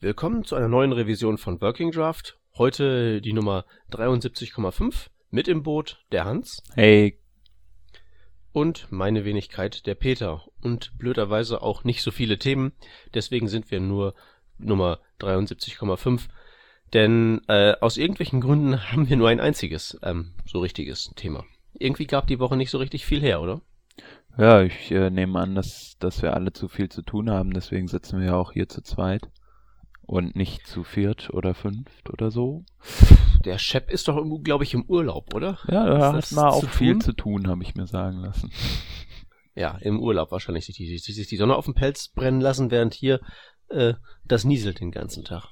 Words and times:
Willkommen 0.00 0.44
zu 0.44 0.54
einer 0.54 0.68
neuen 0.68 0.92
Revision 0.92 1.38
von 1.38 1.60
Working 1.62 1.90
Draft. 1.90 2.38
Heute 2.58 3.22
die 3.22 3.32
Nummer 3.32 3.64
73,5. 3.90 5.08
Mit 5.30 5.48
im 5.48 5.62
Boot 5.62 6.04
der 6.12 6.26
Hans. 6.26 6.62
Hey. 6.74 7.18
Und 8.52 8.90
meine 8.90 9.24
Wenigkeit 9.24 9.86
der 9.86 9.94
Peter. 9.94 10.42
Und 10.60 10.98
blöderweise 10.98 11.62
auch 11.62 11.84
nicht 11.84 12.02
so 12.02 12.10
viele 12.10 12.38
Themen. 12.38 12.72
Deswegen 13.14 13.48
sind 13.48 13.70
wir 13.70 13.80
nur 13.80 14.14
Nummer 14.58 15.00
73,5. 15.20 16.28
Denn 16.92 17.40
äh, 17.48 17.74
aus 17.80 17.96
irgendwelchen 17.96 18.42
Gründen 18.42 18.92
haben 18.92 19.08
wir 19.08 19.16
nur 19.16 19.30
ein 19.30 19.40
einziges, 19.40 19.98
ähm, 20.02 20.34
so 20.44 20.60
richtiges 20.60 21.12
Thema. 21.16 21.44
Irgendwie 21.72 22.06
gab 22.06 22.26
die 22.26 22.40
Woche 22.40 22.56
nicht 22.56 22.70
so 22.70 22.78
richtig 22.78 23.06
viel 23.06 23.22
her, 23.22 23.40
oder? 23.40 23.62
Ja, 24.36 24.62
ich 24.62 24.90
äh, 24.90 25.10
nehme 25.10 25.38
an, 25.38 25.54
dass, 25.54 25.96
dass 25.98 26.20
wir 26.20 26.34
alle 26.34 26.52
zu 26.52 26.68
viel 26.68 26.88
zu 26.88 27.02
tun 27.02 27.30
haben, 27.30 27.52
deswegen 27.52 27.88
sitzen 27.88 28.20
wir 28.20 28.26
ja 28.26 28.36
auch 28.36 28.52
hier 28.52 28.68
zu 28.68 28.82
zweit. 28.82 29.30
Und 30.06 30.36
nicht 30.36 30.66
zu 30.66 30.84
viert 30.84 31.30
oder 31.32 31.54
fünft 31.54 32.10
oder 32.10 32.30
so. 32.30 32.64
Der 33.44 33.58
Shep 33.58 33.90
ist 33.90 34.08
doch, 34.08 34.22
glaube 34.42 34.64
ich, 34.64 34.74
im 34.74 34.84
Urlaub, 34.84 35.34
oder? 35.34 35.58
Ja, 35.66 35.86
da 35.86 36.12
hat 36.12 36.32
man 36.32 36.46
auch 36.46 36.68
viel 36.68 36.98
zu 36.98 37.12
tun, 37.12 37.48
habe 37.48 37.62
ich 37.62 37.74
mir 37.74 37.86
sagen 37.86 38.18
lassen. 38.18 38.50
Ja, 39.54 39.78
im 39.80 40.00
Urlaub 40.00 40.30
wahrscheinlich 40.30 40.66
sich 40.66 40.76
die, 40.76 40.98
sich 40.98 41.28
die 41.28 41.36
Sonne 41.36 41.56
auf 41.56 41.64
dem 41.64 41.74
Pelz 41.74 42.08
brennen 42.08 42.40
lassen, 42.40 42.70
während 42.70 42.92
hier 42.92 43.20
äh, 43.68 43.94
das 44.24 44.44
nieselt 44.44 44.80
den 44.80 44.90
ganzen 44.90 45.24
Tag. 45.24 45.48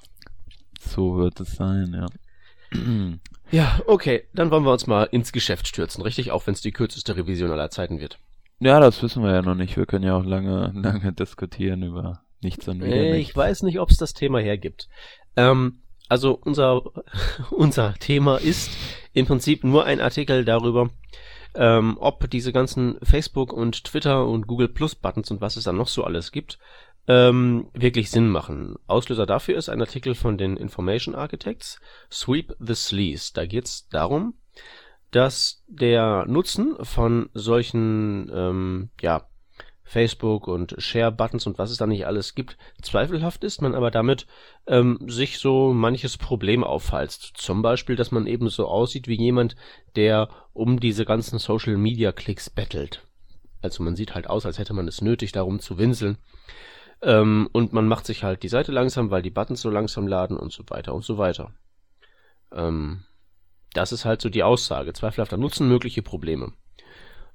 So 0.79 1.17
wird 1.17 1.39
es 1.39 1.55
sein, 1.55 1.93
ja. 1.93 2.79
ja, 3.51 3.81
okay, 3.87 4.27
dann 4.33 4.51
wollen 4.51 4.65
wir 4.65 4.73
uns 4.73 4.87
mal 4.87 5.05
ins 5.05 5.31
Geschäft 5.31 5.67
stürzen, 5.67 6.03
richtig? 6.03 6.31
Auch 6.31 6.45
wenn 6.47 6.53
es 6.53 6.61
die 6.61 6.71
kürzeste 6.71 7.15
Revision 7.15 7.51
aller 7.51 7.69
Zeiten 7.69 7.99
wird. 7.99 8.19
Ja, 8.59 8.79
das 8.79 9.01
wissen 9.01 9.23
wir 9.23 9.31
ja 9.31 9.41
noch 9.41 9.55
nicht. 9.55 9.77
Wir 9.77 9.85
können 9.85 10.05
ja 10.05 10.15
auch 10.15 10.25
lange, 10.25 10.71
lange 10.75 11.13
diskutieren 11.13 11.83
über 11.83 12.22
nichts 12.43 12.67
und 12.67 12.83
wieder 12.83 12.95
nichts. 12.95 13.29
Ich 13.29 13.35
weiß 13.35 13.63
nicht, 13.63 13.79
ob 13.79 13.89
es 13.89 13.97
das 13.97 14.13
Thema 14.13 14.39
hergibt. 14.39 14.89
Ähm, 15.35 15.79
also 16.09 16.37
unser, 16.41 16.81
unser 17.51 17.93
Thema 17.95 18.37
ist 18.37 18.71
im 19.13 19.25
Prinzip 19.25 19.63
nur 19.63 19.85
ein 19.85 20.01
Artikel 20.01 20.45
darüber, 20.45 20.89
ähm, 21.55 21.97
ob 21.99 22.29
diese 22.29 22.51
ganzen 22.51 22.97
Facebook 23.03 23.53
und 23.53 23.83
Twitter 23.83 24.25
und 24.27 24.47
Google 24.47 24.69
Plus 24.69 24.95
Buttons 24.95 25.31
und 25.31 25.41
was 25.41 25.55
es 25.55 25.65
dann 25.65 25.77
noch 25.77 25.87
so 25.87 26.03
alles 26.03 26.31
gibt, 26.31 26.59
ähm, 27.07 27.67
wirklich 27.73 28.09
Sinn 28.09 28.29
machen. 28.29 28.75
Auslöser 28.87 29.25
dafür 29.25 29.57
ist 29.57 29.69
ein 29.69 29.81
Artikel 29.81 30.15
von 30.15 30.37
den 30.37 30.57
Information 30.57 31.15
Architects, 31.15 31.79
Sweep 32.11 32.55
the 32.59 32.75
Sleaze. 32.75 33.31
Da 33.33 33.45
geht 33.45 33.65
es 33.65 33.87
darum, 33.89 34.35
dass 35.11 35.63
der 35.67 36.25
Nutzen 36.27 36.75
von 36.81 37.29
solchen 37.33 38.31
ähm, 38.33 38.89
ja, 39.01 39.27
Facebook 39.83 40.47
und 40.47 40.75
Share-Buttons 40.77 41.45
und 41.45 41.57
was 41.57 41.71
es 41.71 41.77
da 41.77 41.85
nicht 41.85 42.07
alles 42.07 42.35
gibt, 42.35 42.57
zweifelhaft 42.81 43.43
ist, 43.43 43.61
man 43.61 43.75
aber 43.75 43.91
damit 43.91 44.25
ähm, 44.65 44.97
sich 45.07 45.39
so 45.39 45.73
manches 45.73 46.17
Problem 46.17 46.63
aufhalst. 46.63 47.33
Zum 47.35 47.61
Beispiel, 47.61 47.95
dass 47.95 48.11
man 48.11 48.25
eben 48.25 48.49
so 48.49 48.67
aussieht 48.67 49.07
wie 49.07 49.17
jemand, 49.17 49.55
der 49.95 50.29
um 50.53 50.79
diese 50.79 51.05
ganzen 51.05 51.39
Social-Media-Klicks 51.39 52.49
bettelt. 52.49 53.05
Also 53.61 53.83
man 53.83 53.95
sieht 53.95 54.15
halt 54.15 54.27
aus, 54.27 54.45
als 54.45 54.57
hätte 54.57 54.73
man 54.73 54.87
es 54.87 55.01
nötig, 55.01 55.31
darum 55.31 55.59
zu 55.59 55.77
winseln. 55.77 56.17
Ähm, 57.01 57.49
und 57.51 57.73
man 57.73 57.87
macht 57.87 58.05
sich 58.05 58.23
halt 58.23 58.43
die 58.43 58.49
Seite 58.49 58.71
langsam, 58.71 59.11
weil 59.11 59.21
die 59.21 59.29
Buttons 59.29 59.61
so 59.61 59.69
langsam 59.69 60.07
laden 60.07 60.37
und 60.37 60.51
so 60.51 60.63
weiter 60.67 60.93
und 60.93 61.03
so 61.03 61.17
weiter. 61.17 61.53
Ähm, 62.51 63.03
das 63.73 63.91
ist 63.91 64.05
halt 64.05 64.21
so 64.21 64.29
die 64.29 64.43
Aussage. 64.43 64.93
Zweifelhafter 64.93 65.37
Nutzen, 65.37 65.67
mögliche 65.67 66.01
Probleme. 66.01 66.53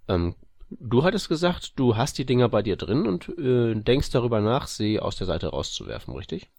Ähm, 0.07 0.35
Du 0.71 1.03
hattest 1.03 1.31
gesagt, 1.31 1.79
du 1.79 1.97
hast 1.97 2.19
die 2.19 2.27
Dinger 2.27 2.51
bei 2.51 2.63
dir 2.63 2.77
drin 2.77 3.07
und 3.07 3.29
äh, 3.39 3.75
denkst 3.75 4.11
darüber 4.11 4.41
nach, 4.41 4.67
sie 4.67 5.01
aus 5.01 5.17
der 5.17 5.27
Seite 5.27 5.49
rauszuwerfen, 5.49 6.15
richtig? 6.15 6.51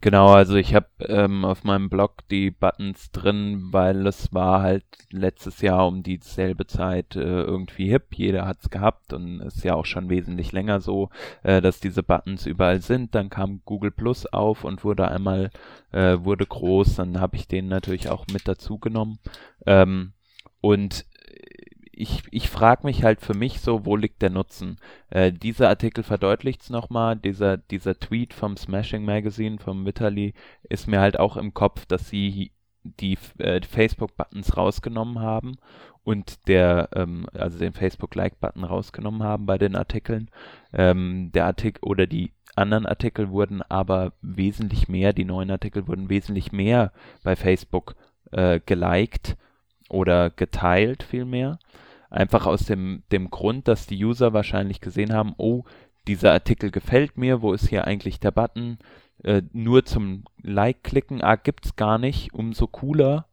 Genau, 0.00 0.28
also 0.28 0.54
ich 0.54 0.74
habe 0.74 0.86
ähm, 1.00 1.44
auf 1.44 1.64
meinem 1.64 1.90
Blog 1.90 2.26
die 2.30 2.50
Buttons 2.50 3.10
drin, 3.10 3.68
weil 3.70 4.06
es 4.06 4.32
war 4.32 4.62
halt 4.62 4.84
letztes 5.10 5.60
Jahr 5.60 5.86
um 5.86 6.02
dieselbe 6.02 6.66
Zeit 6.66 7.14
äh, 7.14 7.42
irgendwie 7.42 7.90
hip. 7.90 8.14
Jeder 8.14 8.46
hat's 8.46 8.70
gehabt 8.70 9.12
und 9.12 9.40
ist 9.40 9.64
ja 9.64 9.74
auch 9.74 9.84
schon 9.84 10.08
wesentlich 10.08 10.52
länger 10.52 10.80
so, 10.80 11.10
äh, 11.42 11.60
dass 11.60 11.78
diese 11.78 12.02
Buttons 12.02 12.46
überall 12.46 12.80
sind. 12.80 13.14
Dann 13.14 13.28
kam 13.28 13.60
Google 13.66 13.90
Plus 13.90 14.24
auf 14.24 14.64
und 14.64 14.82
wurde 14.82 15.08
einmal 15.08 15.50
äh, 15.92 16.16
wurde 16.20 16.46
groß. 16.46 16.96
Dann 16.96 17.20
habe 17.20 17.36
ich 17.36 17.48
den 17.48 17.68
natürlich 17.68 18.08
auch 18.08 18.24
mit 18.32 18.48
dazu 18.48 18.78
genommen. 18.78 19.18
Ähm, 19.66 20.12
und 20.60 21.04
ich, 21.98 22.22
ich 22.30 22.48
frage 22.48 22.86
mich 22.86 23.02
halt 23.02 23.20
für 23.20 23.34
mich 23.34 23.60
so, 23.60 23.84
wo 23.84 23.96
liegt 23.96 24.22
der 24.22 24.30
Nutzen? 24.30 24.76
Äh, 25.10 25.32
dieser 25.32 25.68
Artikel 25.68 26.04
verdeutlicht 26.04 26.62
es 26.62 26.70
nochmal, 26.70 27.16
dieser, 27.16 27.56
dieser 27.56 27.98
Tweet 27.98 28.32
vom 28.32 28.56
Smashing 28.56 29.04
Magazine, 29.04 29.58
vom 29.58 29.84
Vitali, 29.84 30.32
ist 30.62 30.86
mir 30.86 31.00
halt 31.00 31.18
auch 31.18 31.36
im 31.36 31.54
Kopf, 31.54 31.86
dass 31.86 32.08
sie 32.08 32.52
die 32.84 33.18
äh, 33.38 33.60
Facebook-Buttons 33.62 34.56
rausgenommen 34.56 35.18
haben 35.18 35.56
und 36.04 36.46
der, 36.46 36.88
ähm, 36.94 37.26
also 37.34 37.58
den 37.58 37.72
Facebook-Like-Button 37.72 38.62
rausgenommen 38.62 39.24
haben 39.24 39.46
bei 39.46 39.58
den 39.58 39.74
Artikeln. 39.74 40.30
Ähm, 40.72 41.32
der 41.34 41.46
Artikel 41.46 41.80
oder 41.82 42.06
die 42.06 42.30
anderen 42.54 42.86
Artikel 42.86 43.30
wurden 43.30 43.60
aber 43.62 44.12
wesentlich 44.22 44.88
mehr, 44.88 45.12
die 45.12 45.24
neuen 45.24 45.50
Artikel 45.50 45.88
wurden 45.88 46.10
wesentlich 46.10 46.52
mehr 46.52 46.92
bei 47.24 47.34
Facebook 47.34 47.96
äh, 48.30 48.60
geliked 48.64 49.36
oder 49.88 50.30
geteilt 50.30 51.02
vielmehr. 51.02 51.58
Einfach 52.10 52.46
aus 52.46 52.64
dem, 52.64 53.02
dem 53.12 53.30
Grund, 53.30 53.68
dass 53.68 53.86
die 53.86 54.02
User 54.02 54.32
wahrscheinlich 54.32 54.80
gesehen 54.80 55.12
haben, 55.12 55.34
oh, 55.36 55.64
dieser 56.06 56.32
Artikel 56.32 56.70
gefällt 56.70 57.18
mir, 57.18 57.42
wo 57.42 57.52
ist 57.52 57.68
hier 57.68 57.86
eigentlich 57.86 58.18
der 58.18 58.30
Button? 58.30 58.78
Äh, 59.22 59.42
nur 59.52 59.84
zum 59.84 60.24
Like 60.42 60.82
klicken, 60.82 61.22
ah, 61.22 61.36
gibt's 61.36 61.76
gar 61.76 61.98
nicht, 61.98 62.32
umso 62.32 62.66
cooler. 62.66 63.26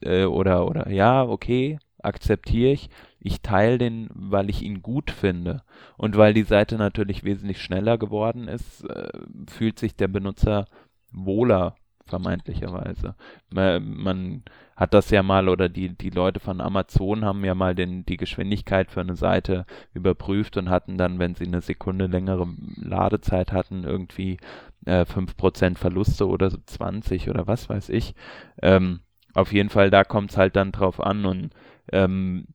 Äh, 0.00 0.24
oder, 0.24 0.66
oder 0.66 0.90
ja, 0.90 1.24
okay, 1.24 1.78
akzeptiere 2.02 2.72
ich. 2.72 2.90
Ich 3.20 3.42
teile 3.42 3.78
den, 3.78 4.08
weil 4.12 4.50
ich 4.50 4.62
ihn 4.62 4.82
gut 4.82 5.10
finde. 5.10 5.62
Und 5.96 6.16
weil 6.16 6.34
die 6.34 6.42
Seite 6.42 6.76
natürlich 6.76 7.24
wesentlich 7.24 7.60
schneller 7.60 7.98
geworden 7.98 8.48
ist, 8.48 8.84
äh, 8.84 9.08
fühlt 9.48 9.78
sich 9.78 9.96
der 9.96 10.08
Benutzer 10.08 10.66
wohler 11.12 11.76
vermeintlicherweise. 12.06 13.14
Man, 13.50 14.42
hat 14.76 14.92
das 14.92 15.10
ja 15.10 15.22
mal 15.22 15.48
oder 15.48 15.68
die, 15.68 15.96
die 15.96 16.10
Leute 16.10 16.38
von 16.38 16.60
Amazon 16.60 17.24
haben 17.24 17.44
ja 17.44 17.54
mal 17.54 17.74
den, 17.74 18.04
die 18.04 18.18
Geschwindigkeit 18.18 18.90
für 18.90 19.00
eine 19.00 19.16
Seite 19.16 19.64
überprüft 19.94 20.58
und 20.58 20.68
hatten 20.68 20.98
dann, 20.98 21.18
wenn 21.18 21.34
sie 21.34 21.46
eine 21.46 21.62
Sekunde 21.62 22.06
längere 22.06 22.46
Ladezeit 22.76 23.52
hatten, 23.52 23.84
irgendwie 23.84 24.36
äh, 24.84 25.06
5% 25.06 25.78
Verluste 25.78 26.28
oder 26.28 26.50
so 26.50 26.58
20 26.64 27.30
oder 27.30 27.46
was 27.46 27.70
weiß 27.70 27.88
ich. 27.88 28.14
Ähm, 28.62 29.00
auf 29.32 29.52
jeden 29.52 29.70
Fall, 29.70 29.90
da 29.90 30.04
kommt 30.04 30.30
es 30.30 30.36
halt 30.36 30.56
dann 30.56 30.72
drauf 30.72 31.00
an 31.00 31.24
und 31.24 31.50
ähm, 31.92 32.46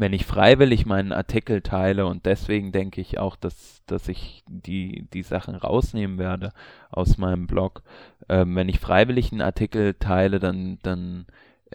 wenn 0.00 0.14
ich 0.14 0.24
freiwillig 0.24 0.86
meinen 0.86 1.12
Artikel 1.12 1.60
teile 1.60 2.06
und 2.06 2.24
deswegen 2.24 2.72
denke 2.72 3.02
ich 3.02 3.18
auch, 3.18 3.36
dass, 3.36 3.82
dass 3.84 4.08
ich 4.08 4.42
die, 4.48 5.06
die 5.12 5.22
Sachen 5.22 5.54
rausnehmen 5.54 6.16
werde 6.16 6.54
aus 6.90 7.18
meinem 7.18 7.46
Blog. 7.46 7.82
Ähm, 8.30 8.56
wenn 8.56 8.70
ich 8.70 8.80
freiwillig 8.80 9.30
einen 9.30 9.42
Artikel 9.42 9.92
teile, 9.92 10.40
dann, 10.40 10.78
dann 10.82 11.26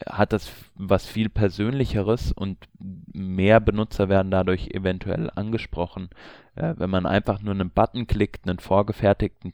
hat 0.09 0.33
das 0.33 0.51
was 0.73 1.05
viel 1.05 1.29
Persönlicheres 1.29 2.31
und 2.31 2.57
mehr 2.79 3.59
Benutzer 3.59 4.09
werden 4.09 4.31
dadurch 4.31 4.69
eventuell 4.69 5.29
angesprochen. 5.35 6.09
Äh, 6.55 6.73
wenn 6.77 6.89
man 6.89 7.05
einfach 7.05 7.43
nur 7.43 7.53
einen 7.53 7.69
Button 7.69 8.07
klickt, 8.07 8.49
einen 8.49 8.57
vorgefertigten 8.57 9.53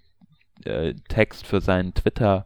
äh, 0.64 0.94
Text 1.10 1.46
für 1.46 1.60
seinen 1.60 1.94
Twitter, 1.94 2.46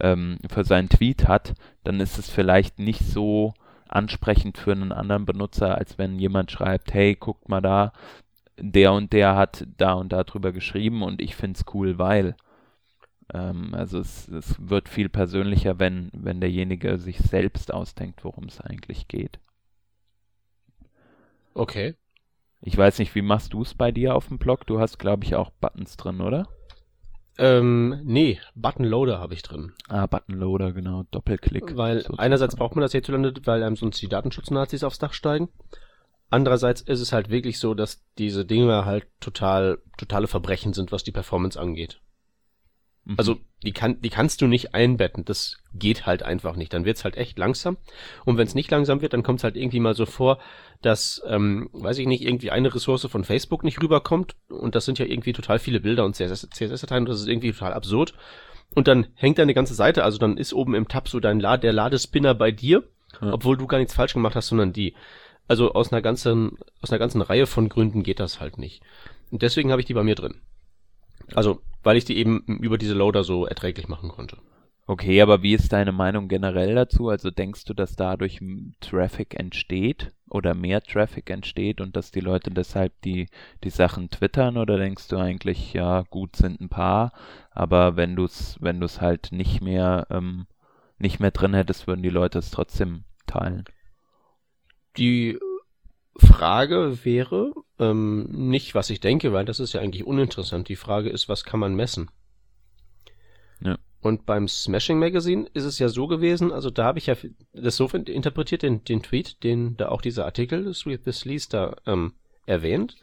ähm, 0.00 0.38
für 0.48 0.64
seinen 0.64 0.88
Tweet 0.88 1.28
hat, 1.28 1.52
dann 1.84 2.00
ist 2.00 2.16
es 2.18 2.30
vielleicht 2.30 2.78
nicht 2.78 3.04
so 3.04 3.52
ansprechend 3.88 4.58
für 4.58 4.72
einen 4.72 4.92
anderen 4.92 5.26
Benutzer, 5.26 5.76
als 5.76 5.98
wenn 5.98 6.18
jemand 6.18 6.50
schreibt, 6.50 6.92
hey, 6.94 7.14
guckt 7.14 7.48
mal 7.48 7.60
da, 7.60 7.92
der 8.58 8.92
und 8.92 9.12
der 9.12 9.36
hat 9.36 9.66
da 9.76 9.94
und 9.94 10.12
da 10.12 10.24
drüber 10.24 10.52
geschrieben 10.52 11.02
und 11.02 11.20
ich 11.20 11.36
find's 11.36 11.64
cool, 11.74 11.98
weil. 11.98 12.36
Ähm, 13.32 13.74
also 13.74 13.98
es, 13.98 14.28
es 14.28 14.56
wird 14.68 14.88
viel 14.88 15.08
persönlicher, 15.08 15.78
wenn, 15.78 16.10
wenn 16.12 16.40
derjenige 16.40 16.98
sich 16.98 17.18
selbst 17.18 17.72
ausdenkt, 17.72 18.24
worum 18.24 18.44
es 18.44 18.60
eigentlich 18.60 19.08
geht. 19.08 19.40
Okay. 21.54 21.94
Ich 22.60 22.76
weiß 22.76 22.98
nicht, 22.98 23.14
wie 23.14 23.22
machst 23.22 23.52
du 23.52 23.62
es 23.62 23.74
bei 23.74 23.92
dir 23.92 24.14
auf 24.14 24.28
dem 24.28 24.38
Blog? 24.38 24.66
Du 24.66 24.80
hast, 24.80 24.98
glaube 24.98 25.24
ich, 25.24 25.34
auch 25.34 25.50
Buttons 25.50 25.96
drin, 25.96 26.20
oder? 26.20 26.48
Ähm, 27.38 28.00
nee, 28.04 28.40
Buttonloader 28.54 29.18
habe 29.18 29.34
ich 29.34 29.42
drin. 29.42 29.72
Ah, 29.88 30.06
Buttonloader, 30.06 30.72
genau, 30.72 31.04
Doppelklick. 31.10 31.76
Weil 31.76 31.98
sozusagen. 31.98 32.18
einerseits 32.18 32.56
braucht 32.56 32.74
man 32.76 32.82
das 32.82 32.92
hierzulande, 32.92 33.34
weil 33.44 33.62
einem 33.62 33.76
sonst 33.76 34.00
die 34.00 34.08
Datenschutznazis 34.08 34.84
aufs 34.84 34.98
Dach 34.98 35.12
steigen. 35.12 35.48
Andererseits 36.30 36.80
ist 36.80 37.00
es 37.00 37.12
halt 37.12 37.30
wirklich 37.30 37.58
so, 37.58 37.74
dass 37.74 38.02
diese 38.18 38.44
Dinge 38.44 38.84
halt 38.84 39.06
total, 39.20 39.78
totale 39.96 40.26
Verbrechen 40.26 40.72
sind, 40.72 40.92
was 40.92 41.04
die 41.04 41.12
Performance 41.12 41.60
angeht. 41.60 42.00
Mhm. 43.06 43.14
Also 43.16 43.36
die, 43.62 43.72
kann, 43.72 44.00
die 44.00 44.10
kannst 44.10 44.42
du 44.42 44.46
nicht 44.46 44.74
einbetten. 44.74 45.24
Das 45.24 45.58
geht 45.72 46.06
halt 46.06 46.22
einfach 46.22 46.56
nicht. 46.56 46.72
Dann 46.72 46.84
wird's 46.84 47.04
halt 47.04 47.16
echt 47.16 47.38
langsam. 47.38 47.78
Und 48.24 48.36
wenn 48.36 48.46
es 48.46 48.54
nicht 48.54 48.70
langsam 48.70 49.00
wird, 49.00 49.12
dann 49.12 49.22
kommt's 49.22 49.44
halt 49.44 49.56
irgendwie 49.56 49.80
mal 49.80 49.94
so 49.94 50.06
vor, 50.06 50.38
dass, 50.82 51.22
ähm, 51.26 51.70
weiß 51.72 51.98
ich 51.98 52.06
nicht, 52.06 52.22
irgendwie 52.22 52.50
eine 52.50 52.74
Ressource 52.74 53.06
von 53.06 53.24
Facebook 53.24 53.64
nicht 53.64 53.80
rüberkommt. 53.80 54.34
Und 54.48 54.74
das 54.74 54.84
sind 54.84 54.98
ja 54.98 55.06
irgendwie 55.06 55.32
total 55.32 55.58
viele 55.58 55.80
Bilder 55.80 56.04
und 56.04 56.16
CSS-Dateien. 56.16 57.06
CSS 57.06 57.08
das 57.08 57.20
ist 57.20 57.28
irgendwie 57.28 57.52
total 57.52 57.72
absurd. 57.72 58.14
und 58.74 58.88
dann 58.88 59.06
hängt 59.14 59.38
deine 59.38 59.54
ganze 59.54 59.74
Seite, 59.74 60.02
also 60.02 60.18
dann 60.18 60.36
ist 60.36 60.52
oben 60.52 60.74
im 60.74 60.88
Tab 60.88 61.08
so 61.08 61.20
dein 61.20 61.38
La 61.38 61.56
der 61.56 61.72
Ladespinner 61.72 62.34
bei 62.34 62.50
dir, 62.50 62.82
ja. 63.22 63.32
obwohl 63.32 63.56
du 63.56 63.68
gar 63.68 63.78
nichts 63.78 63.94
falsch 63.94 64.12
gemacht 64.12 64.34
hast, 64.34 64.48
sondern 64.48 64.72
die. 64.72 64.94
Also 65.48 65.72
aus 65.72 65.92
einer 65.92 66.02
ganzen, 66.02 66.58
aus 66.82 66.90
einer 66.90 66.98
ganzen 66.98 67.22
Reihe 67.22 67.46
von 67.46 67.68
Gründen 67.68 68.02
geht 68.02 68.18
das 68.18 68.40
halt 68.40 68.58
nicht. 68.58 68.82
Und 69.30 69.42
deswegen 69.42 69.70
habe 69.70 69.80
ich 69.80 69.86
die 69.86 69.94
bei 69.94 70.02
mir 70.02 70.16
drin. 70.16 70.40
Also, 71.34 71.60
weil 71.86 71.96
ich 71.96 72.04
die 72.04 72.16
eben 72.18 72.40
über 72.40 72.78
diese 72.78 72.94
Loader 72.94 73.22
so 73.22 73.46
erträglich 73.46 73.86
machen 73.86 74.08
konnte. 74.08 74.38
Okay, 74.88 75.20
aber 75.20 75.42
wie 75.42 75.54
ist 75.54 75.72
deine 75.72 75.92
Meinung 75.92 76.26
generell 76.26 76.74
dazu? 76.74 77.08
Also 77.08 77.30
denkst 77.30 77.64
du, 77.64 77.74
dass 77.74 77.94
dadurch 77.94 78.40
Traffic 78.80 79.38
entsteht 79.38 80.12
oder 80.28 80.54
mehr 80.54 80.82
Traffic 80.82 81.30
entsteht 81.30 81.80
und 81.80 81.94
dass 81.94 82.10
die 82.10 82.20
Leute 82.20 82.50
deshalb 82.50 82.92
die, 83.02 83.28
die 83.62 83.70
Sachen 83.70 84.10
twittern 84.10 84.56
oder 84.56 84.78
denkst 84.78 85.06
du 85.06 85.16
eigentlich, 85.16 85.74
ja, 85.74 86.02
gut 86.10 86.34
sind 86.34 86.60
ein 86.60 86.68
paar, 86.68 87.12
aber 87.52 87.96
wenn 87.96 88.16
du 88.16 88.24
es 88.24 88.58
wenn 88.60 88.80
du's 88.80 89.00
halt 89.00 89.30
nicht 89.30 89.60
mehr, 89.60 90.08
ähm, 90.10 90.46
nicht 90.98 91.20
mehr 91.20 91.30
drin 91.30 91.54
hättest, 91.54 91.86
würden 91.86 92.02
die 92.02 92.10
Leute 92.10 92.40
es 92.40 92.50
trotzdem 92.50 93.04
teilen? 93.28 93.62
Die 94.96 95.38
Frage 96.18 97.04
wäre 97.04 97.52
ähm, 97.78 98.26
nicht, 98.30 98.74
was 98.74 98.90
ich 98.90 99.00
denke, 99.00 99.32
weil 99.32 99.44
das 99.44 99.60
ist 99.60 99.72
ja 99.72 99.80
eigentlich 99.80 100.06
uninteressant. 100.06 100.68
Die 100.68 100.76
Frage 100.76 101.10
ist, 101.10 101.28
was 101.28 101.44
kann 101.44 101.60
man 101.60 101.74
messen? 101.74 102.10
Ja. 103.60 103.76
Und 104.00 104.24
beim 104.24 104.46
Smashing 104.46 104.98
Magazine 104.98 105.48
ist 105.52 105.64
es 105.64 105.78
ja 105.78 105.88
so 105.88 106.06
gewesen, 106.06 106.52
also 106.52 106.70
da 106.70 106.84
habe 106.84 106.98
ich 106.98 107.06
ja 107.06 107.16
das 107.52 107.76
so 107.76 107.88
interpretiert, 107.88 108.62
den, 108.62 108.84
den 108.84 109.02
Tweet, 109.02 109.42
den 109.42 109.76
da 109.76 109.88
auch 109.88 110.00
dieser 110.00 110.24
Artikel, 110.24 110.72
Sweet 110.72 111.04
the 111.04 111.12
Sleaze, 111.12 111.48
da 111.50 111.76
ähm, 111.86 112.12
erwähnt. 112.46 112.96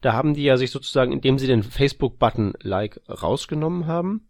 Da 0.00 0.12
haben 0.12 0.34
die 0.34 0.44
ja 0.44 0.58
sich 0.58 0.70
sozusagen, 0.70 1.12
indem 1.12 1.38
sie 1.38 1.46
den 1.46 1.62
Facebook-Button 1.62 2.54
Like 2.60 3.00
rausgenommen 3.08 3.86
haben, 3.86 4.28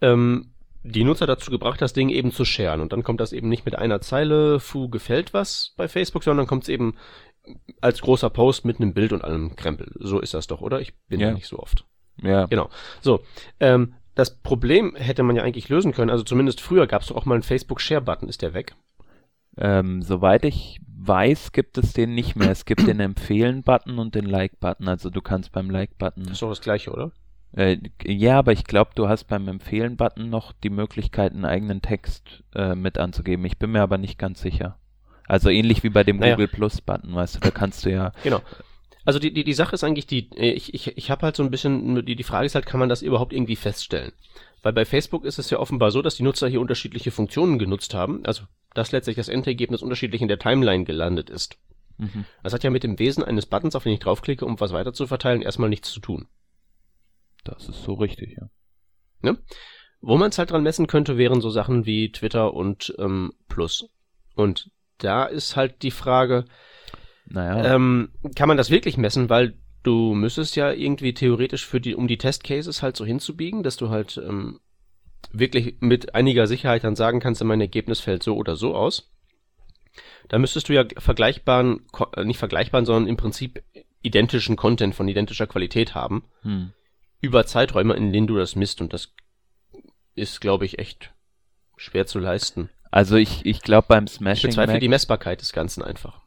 ähm, 0.00 0.54
die 0.82 1.04
Nutzer 1.04 1.26
dazu 1.26 1.50
gebracht, 1.50 1.80
das 1.80 1.92
Ding 1.92 2.08
eben 2.10 2.30
zu 2.30 2.44
sharen. 2.44 2.80
Und 2.80 2.92
dann 2.92 3.02
kommt 3.02 3.20
das 3.20 3.32
eben 3.32 3.48
nicht 3.48 3.64
mit 3.64 3.76
einer 3.76 4.00
Zeile, 4.00 4.60
fu 4.60 4.88
gefällt 4.88 5.34
was 5.34 5.74
bei 5.76 5.88
Facebook, 5.88 6.24
sondern 6.24 6.46
kommt 6.46 6.64
es 6.64 6.68
eben 6.68 6.94
als 7.80 8.00
großer 8.00 8.30
Post 8.30 8.64
mit 8.64 8.80
einem 8.80 8.94
Bild 8.94 9.12
und 9.12 9.22
allem 9.22 9.56
Krempel. 9.56 9.92
So 9.98 10.20
ist 10.20 10.34
das 10.34 10.46
doch, 10.46 10.60
oder? 10.60 10.80
Ich 10.80 10.94
bin 11.08 11.20
ja 11.20 11.32
nicht 11.32 11.46
so 11.46 11.58
oft. 11.58 11.84
Ja. 12.22 12.46
Genau. 12.46 12.70
So. 13.00 13.20
Ähm, 13.60 13.94
das 14.14 14.38
Problem 14.38 14.94
hätte 14.94 15.22
man 15.22 15.36
ja 15.36 15.42
eigentlich 15.42 15.68
lösen 15.68 15.92
können. 15.92 16.10
Also 16.10 16.24
zumindest 16.24 16.60
früher 16.60 16.86
gab 16.86 17.02
es 17.02 17.08
doch 17.08 17.16
auch 17.16 17.24
mal 17.24 17.34
einen 17.34 17.42
Facebook-Share-Button. 17.42 18.28
Ist 18.28 18.42
der 18.42 18.54
weg? 18.54 18.76
Ähm, 19.56 20.02
soweit 20.02 20.44
ich 20.44 20.80
weiß, 20.86 21.52
gibt 21.52 21.78
es 21.78 21.92
den 21.92 22.14
nicht 22.14 22.36
mehr. 22.36 22.50
Es 22.50 22.64
gibt 22.64 22.86
den 22.86 23.00
Empfehlen-Button 23.00 23.98
und 23.98 24.14
den 24.14 24.24
Like-Button. 24.24 24.88
Also 24.88 25.10
du 25.10 25.20
kannst 25.20 25.52
beim 25.52 25.68
Like-Button. 25.68 26.24
Das 26.24 26.32
ist 26.34 26.42
doch 26.42 26.48
das 26.48 26.60
gleiche, 26.60 26.92
oder? 26.92 27.12
Äh, 27.56 27.78
ja, 28.04 28.38
aber 28.38 28.52
ich 28.52 28.64
glaube, 28.64 28.92
du 28.94 29.08
hast 29.08 29.24
beim 29.24 29.46
Empfehlen-Button 29.48 30.28
noch 30.30 30.52
die 30.52 30.70
Möglichkeit, 30.70 31.32
einen 31.32 31.44
eigenen 31.44 31.82
Text 31.82 32.42
äh, 32.54 32.74
mit 32.74 32.98
anzugeben. 32.98 33.44
Ich 33.44 33.58
bin 33.58 33.72
mir 33.72 33.82
aber 33.82 33.98
nicht 33.98 34.18
ganz 34.18 34.40
sicher. 34.40 34.78
Also 35.26 35.48
ähnlich 35.48 35.82
wie 35.82 35.90
bei 35.90 36.04
dem 36.04 36.18
naja. 36.18 36.34
Google 36.34 36.48
Plus-Button, 36.48 37.14
weißt 37.14 37.36
du, 37.36 37.40
da 37.40 37.50
kannst 37.50 37.84
du 37.84 37.90
ja. 37.90 38.12
Genau. 38.22 38.40
Also 39.04 39.18
die, 39.18 39.32
die, 39.32 39.44
die 39.44 39.52
Sache 39.52 39.74
ist 39.74 39.84
eigentlich 39.84 40.06
die, 40.06 40.30
ich, 40.34 40.72
ich, 40.72 40.96
ich 40.96 41.10
habe 41.10 41.22
halt 41.22 41.36
so 41.36 41.42
ein 41.42 41.50
bisschen, 41.50 42.04
die, 42.06 42.16
die 42.16 42.22
Frage 42.22 42.46
ist 42.46 42.54
halt, 42.54 42.66
kann 42.66 42.80
man 42.80 42.88
das 42.88 43.02
überhaupt 43.02 43.32
irgendwie 43.32 43.56
feststellen? 43.56 44.12
Weil 44.62 44.72
bei 44.72 44.86
Facebook 44.86 45.24
ist 45.24 45.38
es 45.38 45.50
ja 45.50 45.58
offenbar 45.58 45.90
so, 45.90 46.00
dass 46.00 46.16
die 46.16 46.22
Nutzer 46.22 46.48
hier 46.48 46.60
unterschiedliche 46.60 47.10
Funktionen 47.10 47.58
genutzt 47.58 47.92
haben, 47.92 48.24
also 48.24 48.44
dass 48.72 48.92
letztlich 48.92 49.16
das 49.16 49.28
Endergebnis 49.28 49.82
unterschiedlich 49.82 50.22
in 50.22 50.28
der 50.28 50.38
Timeline 50.38 50.84
gelandet 50.84 51.28
ist. 51.28 51.58
Mhm. 51.98 52.24
Das 52.42 52.52
hat 52.52 52.64
ja 52.64 52.70
mit 52.70 52.82
dem 52.82 52.98
Wesen 52.98 53.22
eines 53.22 53.46
Buttons, 53.46 53.76
auf 53.76 53.84
den 53.84 53.92
ich 53.92 54.00
draufklicke, 54.00 54.44
um 54.44 54.58
was 54.58 54.72
weiter 54.72 54.92
zu 54.92 55.06
verteilen, 55.06 55.42
erstmal 55.42 55.68
nichts 55.68 55.92
zu 55.92 56.00
tun. 56.00 56.26
Das 57.44 57.68
ist 57.68 57.82
so 57.84 57.94
richtig, 57.94 58.36
ja. 58.38 58.48
Ne? 59.20 59.38
Wo 60.00 60.16
man 60.16 60.30
es 60.30 60.38
halt 60.38 60.50
dran 60.50 60.62
messen 60.62 60.86
könnte, 60.86 61.18
wären 61.18 61.40
so 61.40 61.50
Sachen 61.50 61.86
wie 61.86 62.10
Twitter 62.10 62.54
und 62.54 62.94
ähm, 62.98 63.32
Plus. 63.48 63.88
Und 64.34 64.70
da 65.04 65.24
ist 65.24 65.56
halt 65.56 65.82
die 65.82 65.90
Frage, 65.90 66.44
naja. 67.26 67.74
Ähm, 67.74 68.10
kann 68.34 68.48
man 68.48 68.56
das 68.56 68.70
wirklich 68.70 68.96
messen, 68.96 69.30
weil 69.30 69.54
du 69.82 70.14
müsstest 70.14 70.56
ja 70.56 70.72
irgendwie 70.72 71.14
theoretisch 71.14 71.66
für 71.66 71.80
die, 71.80 71.94
um 71.94 72.08
die 72.08 72.18
Testcases 72.18 72.82
halt 72.82 72.96
so 72.96 73.04
hinzubiegen, 73.04 73.62
dass 73.62 73.76
du 73.76 73.90
halt 73.90 74.18
ähm, 74.18 74.60
wirklich 75.32 75.76
mit 75.80 76.14
einiger 76.14 76.46
Sicherheit 76.46 76.84
dann 76.84 76.96
sagen 76.96 77.20
kannst, 77.20 77.42
mein 77.44 77.60
Ergebnis 77.60 78.00
fällt 78.00 78.22
so 78.22 78.36
oder 78.36 78.56
so 78.56 78.74
aus. 78.74 79.10
Da 80.28 80.38
müsstest 80.38 80.68
du 80.68 80.74
ja 80.74 80.84
vergleichbaren, 80.96 81.86
äh, 82.16 82.24
nicht 82.24 82.38
vergleichbaren, 82.38 82.86
sondern 82.86 83.08
im 83.08 83.16
Prinzip 83.16 83.62
identischen 84.02 84.56
Content 84.56 84.94
von 84.94 85.08
identischer 85.08 85.46
Qualität 85.46 85.94
haben. 85.94 86.24
Hm. 86.42 86.72
Über 87.20 87.46
Zeiträume, 87.46 87.94
in 87.94 88.12
denen 88.12 88.26
du 88.26 88.36
das 88.36 88.54
misst. 88.54 88.80
Und 88.80 88.92
das 88.92 89.14
ist, 90.14 90.40
glaube 90.40 90.66
ich, 90.66 90.78
echt 90.78 91.12
schwer 91.76 92.06
zu 92.06 92.18
leisten. 92.18 92.70
Also 92.94 93.16
ich, 93.16 93.44
ich 93.44 93.60
glaube 93.60 93.86
beim 93.88 94.06
Smashing. 94.06 94.50
Ich 94.50 94.56
bezweifle 94.56 94.78
die 94.78 94.88
Messbarkeit 94.88 95.40
des 95.40 95.52
Ganzen 95.52 95.82
einfach. 95.82 96.20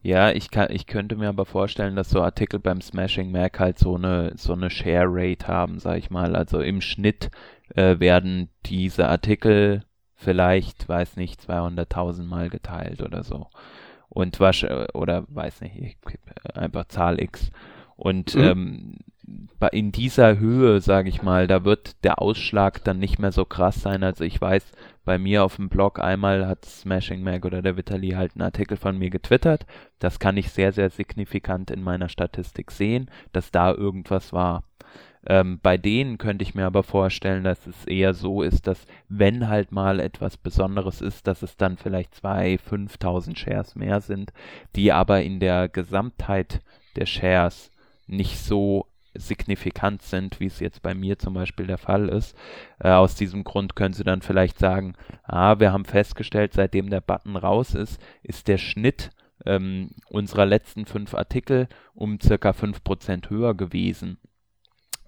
Ja, 0.00 0.30
ich 0.30 0.52
kann, 0.52 0.68
ich 0.70 0.86
könnte 0.86 1.16
mir 1.16 1.28
aber 1.28 1.44
vorstellen, 1.44 1.96
dass 1.96 2.08
so 2.08 2.22
Artikel 2.22 2.60
beim 2.60 2.80
Smashing 2.80 3.32
Mac 3.32 3.58
halt 3.58 3.80
so 3.80 3.96
eine, 3.96 4.32
so 4.36 4.52
eine 4.52 4.70
Share 4.70 5.08
Rate 5.08 5.48
haben, 5.48 5.80
sag 5.80 5.98
ich 5.98 6.10
mal. 6.10 6.36
Also 6.36 6.60
im 6.60 6.80
Schnitt 6.82 7.32
äh, 7.74 7.98
werden 7.98 8.48
diese 8.64 9.08
Artikel 9.08 9.82
vielleicht, 10.14 10.88
weiß 10.88 11.16
nicht, 11.16 11.40
200.000 11.40 12.22
Mal 12.22 12.48
geteilt 12.48 13.02
oder 13.02 13.24
so. 13.24 13.48
Und 14.08 14.38
was, 14.38 14.62
oder 14.94 15.24
weiß 15.26 15.62
nicht, 15.62 15.98
einfach 16.54 16.84
Zahl 16.84 17.20
X. 17.20 17.50
Und 17.96 18.36
mhm. 18.36 18.44
ähm, 18.44 18.98
in 19.72 19.92
dieser 19.92 20.38
Höhe, 20.38 20.80
sage 20.80 21.08
ich 21.08 21.22
mal, 21.22 21.46
da 21.46 21.64
wird 21.64 22.04
der 22.04 22.20
Ausschlag 22.20 22.84
dann 22.84 22.98
nicht 22.98 23.18
mehr 23.18 23.32
so 23.32 23.44
krass 23.44 23.80
sein. 23.80 24.02
Also 24.02 24.24
ich 24.24 24.40
weiß, 24.40 24.72
bei 25.04 25.18
mir 25.18 25.44
auf 25.44 25.56
dem 25.56 25.68
Blog 25.68 25.98
einmal 25.98 26.46
hat 26.46 26.64
Smashing 26.64 27.22
Mag 27.22 27.44
oder 27.44 27.62
der 27.62 27.76
Vitali 27.76 28.10
halt 28.10 28.32
einen 28.34 28.42
Artikel 28.42 28.76
von 28.76 28.98
mir 28.98 29.10
getwittert. 29.10 29.66
Das 29.98 30.18
kann 30.18 30.36
ich 30.36 30.50
sehr, 30.50 30.72
sehr 30.72 30.90
signifikant 30.90 31.70
in 31.70 31.82
meiner 31.82 32.08
Statistik 32.08 32.70
sehen, 32.70 33.10
dass 33.32 33.50
da 33.50 33.72
irgendwas 33.72 34.32
war. 34.32 34.64
Ähm, 35.26 35.58
bei 35.62 35.78
denen 35.78 36.18
könnte 36.18 36.42
ich 36.42 36.54
mir 36.54 36.66
aber 36.66 36.82
vorstellen, 36.82 37.44
dass 37.44 37.66
es 37.66 37.86
eher 37.86 38.12
so 38.12 38.42
ist, 38.42 38.66
dass 38.66 38.86
wenn 39.08 39.48
halt 39.48 39.72
mal 39.72 40.00
etwas 40.00 40.36
Besonderes 40.36 41.00
ist, 41.00 41.26
dass 41.26 41.42
es 41.42 41.56
dann 41.56 41.78
vielleicht 41.78 42.14
zwei, 42.14 42.58
5000 42.58 43.38
Shares 43.38 43.74
mehr 43.74 44.02
sind, 44.02 44.32
die 44.76 44.92
aber 44.92 45.22
in 45.22 45.40
der 45.40 45.68
Gesamtheit 45.68 46.60
der 46.96 47.06
Shares 47.06 47.70
nicht 48.06 48.38
so 48.38 48.86
signifikant 49.14 50.02
sind, 50.02 50.40
wie 50.40 50.46
es 50.46 50.60
jetzt 50.60 50.82
bei 50.82 50.94
mir 50.94 51.18
zum 51.18 51.34
Beispiel 51.34 51.66
der 51.66 51.78
Fall 51.78 52.08
ist. 52.08 52.36
Äh, 52.78 52.90
aus 52.90 53.14
diesem 53.14 53.44
Grund 53.44 53.76
können 53.76 53.94
Sie 53.94 54.04
dann 54.04 54.22
vielleicht 54.22 54.58
sagen, 54.58 54.94
ah, 55.22 55.58
wir 55.58 55.72
haben 55.72 55.84
festgestellt, 55.84 56.52
seitdem 56.52 56.90
der 56.90 57.00
Button 57.00 57.36
raus 57.36 57.74
ist, 57.74 58.00
ist 58.22 58.48
der 58.48 58.58
Schnitt 58.58 59.10
ähm, 59.46 59.90
unserer 60.08 60.46
letzten 60.46 60.86
fünf 60.86 61.14
Artikel 61.14 61.68
um 61.94 62.20
circa 62.20 62.52
fünf 62.52 62.82
Prozent 62.84 63.30
höher 63.30 63.54
gewesen. 63.54 64.18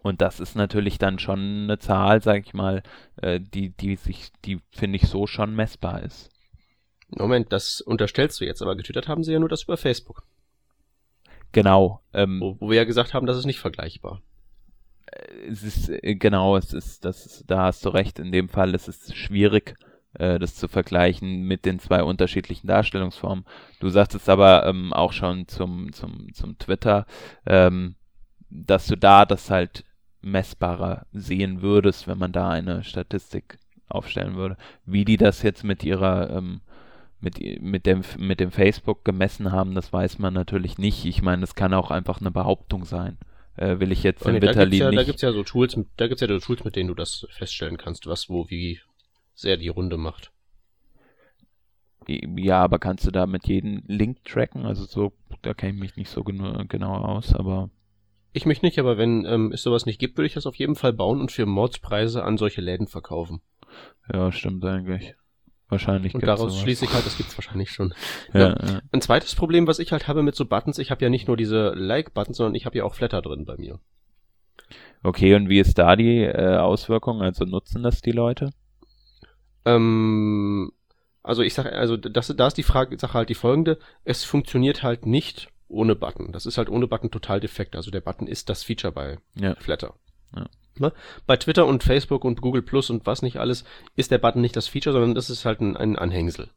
Und 0.03 0.21
das 0.21 0.39
ist 0.39 0.55
natürlich 0.55 0.99
dann 0.99 1.19
schon 1.19 1.65
eine 1.65 1.79
Zahl, 1.79 2.23
sag 2.23 2.47
ich 2.47 2.55
mal, 2.55 2.83
äh, 3.23 3.41
die, 3.41 3.71
die 3.71 3.97
sich, 3.97 4.31
die 4.45 4.61
finde 4.71 4.97
ich 4.97 5.09
so 5.09 5.27
schon 5.27 5.55
messbar 5.55 6.03
ist. 6.03 6.31
Moment, 7.09 7.53
das 7.53 7.81
unterstellst 7.81 8.41
du 8.41 8.45
jetzt, 8.45 8.63
aber 8.63 8.77
getwittert 8.77 9.09
haben 9.09 9.25
sie 9.25 9.33
ja 9.33 9.39
nur 9.39 9.49
das 9.49 9.65
über 9.65 9.77
Facebook. 9.77 10.23
Genau. 11.53 12.01
Ähm, 12.13 12.41
wo, 12.41 12.57
wo 12.61 12.71
wir 12.71 12.77
ja 12.77 12.85
gesagt 12.85 13.15
haben, 13.15 13.27
das 13.27 13.39
ist 13.39 13.47
nicht 13.47 13.61
vergleichbar. 13.61 14.21
Äh, 15.07 15.49
es 15.49 15.63
ist, 15.63 15.89
äh, 15.89 16.15
genau, 16.15 16.57
es 16.57 16.73
ist, 16.73 17.05
das 17.05 17.27
ist, 17.27 17.45
da 17.51 17.65
hast 17.65 17.85
du 17.85 17.91
recht, 17.91 18.19
in 18.19 18.33
dem 18.33 18.49
Fall 18.49 18.75
ist 18.75 18.89
es 18.89 19.15
schwierig, 19.15 19.77
äh, 20.15 20.39
das 20.39 20.55
zu 20.55 20.69
vergleichen 20.69 21.43
mit 21.43 21.65
den 21.65 21.79
zwei 21.79 22.03
unterschiedlichen 22.03 22.67
Darstellungsformen. 22.67 23.45
Du 23.81 23.89
sagtest 23.89 24.29
aber 24.29 24.67
ähm, 24.67 24.93
auch 24.93 25.13
schon 25.13 25.49
zum, 25.49 25.93
zum, 25.93 26.33
zum 26.33 26.59
Twitter, 26.59 27.07
ähm, 27.47 27.97
dass 28.51 28.87
du 28.87 28.97
da 28.97 29.25
das 29.25 29.51
halt 29.51 29.85
messbarer 30.23 31.07
sehen 31.13 31.63
würdest, 31.63 32.09
wenn 32.09 32.19
man 32.19 32.33
da 32.33 32.51
eine 32.51 32.83
Statistik 32.85 33.59
aufstellen 33.89 34.35
würde. 34.35 34.57
Wie 34.85 35.05
die 35.05 35.17
das 35.17 35.43
jetzt 35.43 35.65
mit 35.65 35.85
ihrer 35.85 36.31
ähm, 36.31 36.61
mit, 37.21 37.63
mit, 37.63 37.87
dem, 37.87 38.03
mit 38.19 38.41
dem 38.41 38.51
Facebook 38.51 39.05
gemessen 39.05 39.53
haben, 39.53 39.75
das 39.75 39.93
weiß 39.93 40.19
man 40.19 40.35
natürlich 40.35 40.79
nicht. 40.79 41.05
Ich 41.05 41.23
meine, 41.23 41.45
es 41.45 41.55
kann 41.55 41.75
auch 41.75 41.91
einfach 41.91 42.21
eine 42.21 42.31
Behauptung 42.31 42.85
sein. 42.85 43.19
Äh, 43.57 43.81
will 43.81 43.91
ich 43.91 44.03
jetzt 44.03 44.25
nee, 44.27 44.39
da 44.39 44.53
gibt's 44.53 44.77
ja, 44.77 44.91
nicht. 44.91 44.99
Da 44.99 45.05
gibt's 45.05 45.23
ja 45.23 45.33
so 45.33 45.43
Tools, 45.43 45.79
da 45.97 46.09
gibt's 46.09 46.21
ja 46.21 46.29
so 46.29 46.39
Tools, 46.39 46.65
mit 46.65 46.77
denen 46.77 46.89
du 46.89 46.95
das 46.95 47.27
feststellen 47.31 47.79
kannst, 47.79 48.07
was, 48.07 48.29
wo, 48.29 48.51
wie 48.51 48.81
sehr 49.35 49.57
die 49.57 49.69
Runde 49.69 49.97
macht. 49.97 50.31
Ja, 52.07 52.63
aber 52.63 52.79
kannst 52.79 53.07
du 53.07 53.11
da 53.11 53.27
mit 53.27 53.49
jedem 53.49 53.83
Link 53.87 54.25
tracken? 54.25 54.65
Also 54.65 54.85
so, 54.85 55.13
da 55.43 55.55
kenne 55.55 55.73
ich 55.75 55.81
mich 55.81 55.97
nicht 55.97 56.11
so 56.11 56.23
genau, 56.23 56.63
genau 56.69 56.95
aus, 56.95 57.35
aber. 57.35 57.71
Ich 58.33 58.47
mich 58.47 58.63
nicht, 58.63 58.79
aber 58.79 58.99
wenn 58.99 59.25
ähm, 59.25 59.51
es 59.53 59.63
sowas 59.63 59.87
nicht 59.87 59.99
gibt, 59.99 60.19
würde 60.19 60.27
ich 60.27 60.35
das 60.35 60.47
auf 60.47 60.57
jeden 60.57 60.77
Fall 60.77 60.93
bauen 60.93 61.21
und 61.21 61.33
für 61.33 61.47
Mordspreise 61.47 62.23
an 62.23 62.37
solche 62.37 62.61
Läden 62.61 62.87
verkaufen. 62.87 63.41
Ja, 64.13 64.31
stimmt 64.31 64.65
eigentlich. 64.65 65.15
Wahrscheinlich. 65.69 66.15
Und 66.15 66.25
daraus 66.25 66.53
sowas. 66.53 66.63
schließe 66.63 66.85
ich 66.85 66.93
halt, 66.93 67.05
das 67.07 67.17
gibt's 67.17 67.37
wahrscheinlich 67.37 67.71
schon. 67.71 67.93
Ja, 68.33 68.41
ja. 68.41 68.49
ja, 68.49 68.81
Ein 68.93 69.01
zweites 69.01 69.35
Problem, 69.35 69.67
was 69.67 69.79
ich 69.79 69.93
halt 69.93 70.07
habe 70.07 70.23
mit 70.23 70.37
so 70.37 70.45
Buttons, 70.47 70.79
ich 70.79 70.91
habe 70.91 71.05
ja 71.05 71.11
nicht 71.11 71.27
nur 71.27 71.37
diese 71.37 71.71
Like-Buttons, 71.75 72.37
sondern 72.37 72.55
ich 72.55 72.67
habe 72.67 72.79
ja 72.79 72.85
auch 72.85 72.95
Flatter 72.95 73.21
drin 73.23 73.45
bei 73.45 73.57
mir. 73.57 73.81
Okay, 75.03 75.35
und 75.35 75.49
wie 75.49 75.59
ist 75.59 75.79
da 75.79 75.97
die 75.97 76.23
äh, 76.23 76.57
Auswirkung? 76.57 77.21
Also 77.23 77.45
nutzen 77.45 77.83
das 77.83 78.01
die 78.01 78.13
Leute? 78.13 78.51
Ähm, 79.65 80.73
also 81.23 81.43
ich 81.43 81.55
sage, 81.55 81.73
also 81.73 81.97
das, 81.97 82.33
da 82.37 82.47
ist 82.47 82.57
die 82.57 82.63
Frage, 82.63 82.99
Sache 82.99 83.15
halt 83.15 83.29
die 83.29 83.35
folgende. 83.35 83.79
Es 84.05 84.25
funktioniert 84.25 84.83
halt 84.83 85.07
nicht 85.07 85.49
ohne 85.69 85.97
Button. 85.97 86.33
Das 86.33 86.47
ist 86.47 86.59
halt 86.59 86.69
ohne 86.69 86.87
Button 86.87 87.11
total 87.11 87.41
defekt. 87.41 87.75
Also 87.75 87.91
der 87.91 88.01
Button 88.01 88.29
ist 88.29 88.49
das 88.49 88.63
Feature 88.63 88.93
bei 88.93 89.19
Ja. 89.35 89.57
Flatter. 89.57 89.95
Ja. 90.35 90.47
Ne? 90.81 90.93
Bei 91.27 91.37
Twitter 91.37 91.67
und 91.67 91.83
Facebook 91.83 92.25
und 92.25 92.41
Google 92.41 92.63
Plus 92.63 92.91
und 92.91 93.07
was 93.07 93.23
nicht 93.23 93.39
alles 93.39 93.65
ist 93.97 94.11
der 94.11 94.19
Button 94.19 94.41
nicht 94.41 94.57
das 94.57 94.69
Feature, 94.69 94.93
sondern 94.93 95.15
das 95.15 95.31
ist 95.31 95.45
halt 95.45 95.61
ein, 95.61 95.77
ein 95.77 95.97
Anhängsel. 95.97 96.51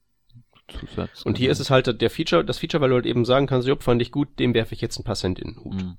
Zusatz. 0.68 1.24
Und 1.24 1.38
hier 1.38 1.52
ist 1.52 1.60
es 1.60 1.70
halt 1.70 2.02
der 2.02 2.10
Feature, 2.10 2.46
das 2.46 2.60
Feature, 2.60 2.82
weil 2.82 2.90
du 2.90 2.96
halt 2.96 3.06
eben 3.06 3.26
sagen 3.26 3.48
kannst, 3.48 3.68
Jupp, 3.68 3.84
fand 3.84 4.02
ich 4.02 4.12
gut, 4.12 4.28
dem 4.40 4.54
werfe 4.54 4.76
ich 4.76 4.82
jetzt 4.82 5.00
ein 5.00 5.04
paar 5.04 5.16
Cent 5.16 5.40
in 5.40 5.54
den 5.54 5.64
Hut. 5.64 5.74
Mhm. 5.74 5.98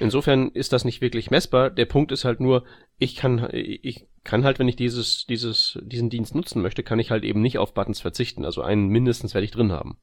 Insofern 0.00 0.50
ist 0.50 0.72
das 0.72 0.84
nicht 0.84 1.00
wirklich 1.00 1.30
messbar. 1.30 1.70
Der 1.70 1.86
Punkt 1.86 2.12
ist 2.12 2.24
halt 2.24 2.40
nur, 2.40 2.64
ich 2.98 3.16
kann, 3.16 3.48
ich 3.52 4.06
kann 4.24 4.44
halt, 4.44 4.58
wenn 4.58 4.68
ich 4.68 4.76
dieses, 4.76 5.26
dieses, 5.26 5.78
diesen 5.82 6.10
Dienst 6.10 6.34
nutzen 6.34 6.62
möchte, 6.62 6.82
kann 6.82 6.98
ich 6.98 7.10
halt 7.10 7.24
eben 7.24 7.40
nicht 7.40 7.58
auf 7.58 7.74
Buttons 7.74 8.00
verzichten. 8.00 8.44
Also 8.44 8.62
einen 8.62 8.88
mindestens 8.88 9.34
werde 9.34 9.44
ich 9.44 9.52
drin 9.52 9.72
haben. 9.72 9.96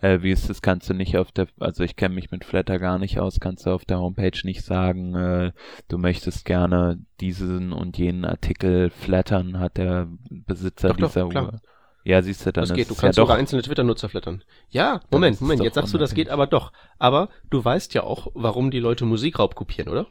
Äh, 0.00 0.22
wie 0.22 0.30
ist 0.30 0.50
das? 0.50 0.62
Kannst 0.62 0.90
du 0.90 0.94
nicht 0.94 1.16
auf 1.16 1.30
der, 1.32 1.46
also 1.58 1.84
ich 1.84 1.96
kenne 1.96 2.14
mich 2.14 2.30
mit 2.30 2.44
Flatter 2.44 2.78
gar 2.78 2.98
nicht 2.98 3.20
aus, 3.20 3.38
kannst 3.40 3.66
du 3.66 3.70
auf 3.70 3.84
der 3.84 4.00
Homepage 4.00 4.38
nicht 4.44 4.62
sagen, 4.62 5.14
äh, 5.14 5.52
du 5.88 5.98
möchtest 5.98 6.44
gerne 6.44 6.98
diesen 7.20 7.72
und 7.72 7.96
jenen 7.96 8.24
Artikel 8.24 8.90
flattern, 8.90 9.60
hat 9.60 9.76
der 9.76 10.08
Besitzer 10.30 10.88
Doch, 10.88 10.96
doch, 10.96 11.08
dieser 11.08 11.28
klar. 11.28 11.60
Ja, 12.04 12.22
siehst 12.22 12.44
du, 12.44 12.52
dann 12.52 12.62
Das 12.62 12.74
geht. 12.74 12.90
Du 12.90 12.94
kannst 12.94 13.16
ja 13.16 13.22
sogar 13.22 13.36
doch. 13.36 13.40
einzelne 13.40 13.62
Twitter-Nutzer 13.62 14.10
flattern. 14.10 14.44
Ja, 14.68 15.00
Moment, 15.10 15.40
Moment. 15.40 15.62
Jetzt 15.62 15.74
sagst 15.74 15.94
du, 15.94 15.98
das 15.98 16.14
geht 16.14 16.28
aber 16.28 16.46
doch. 16.46 16.70
Aber 16.98 17.30
du 17.50 17.64
weißt 17.64 17.94
ja 17.94 18.02
auch, 18.02 18.28
warum 18.34 18.70
die 18.70 18.78
Leute 18.78 19.06
Musikraub 19.06 19.54
kopieren, 19.54 19.88
oder? 19.90 20.06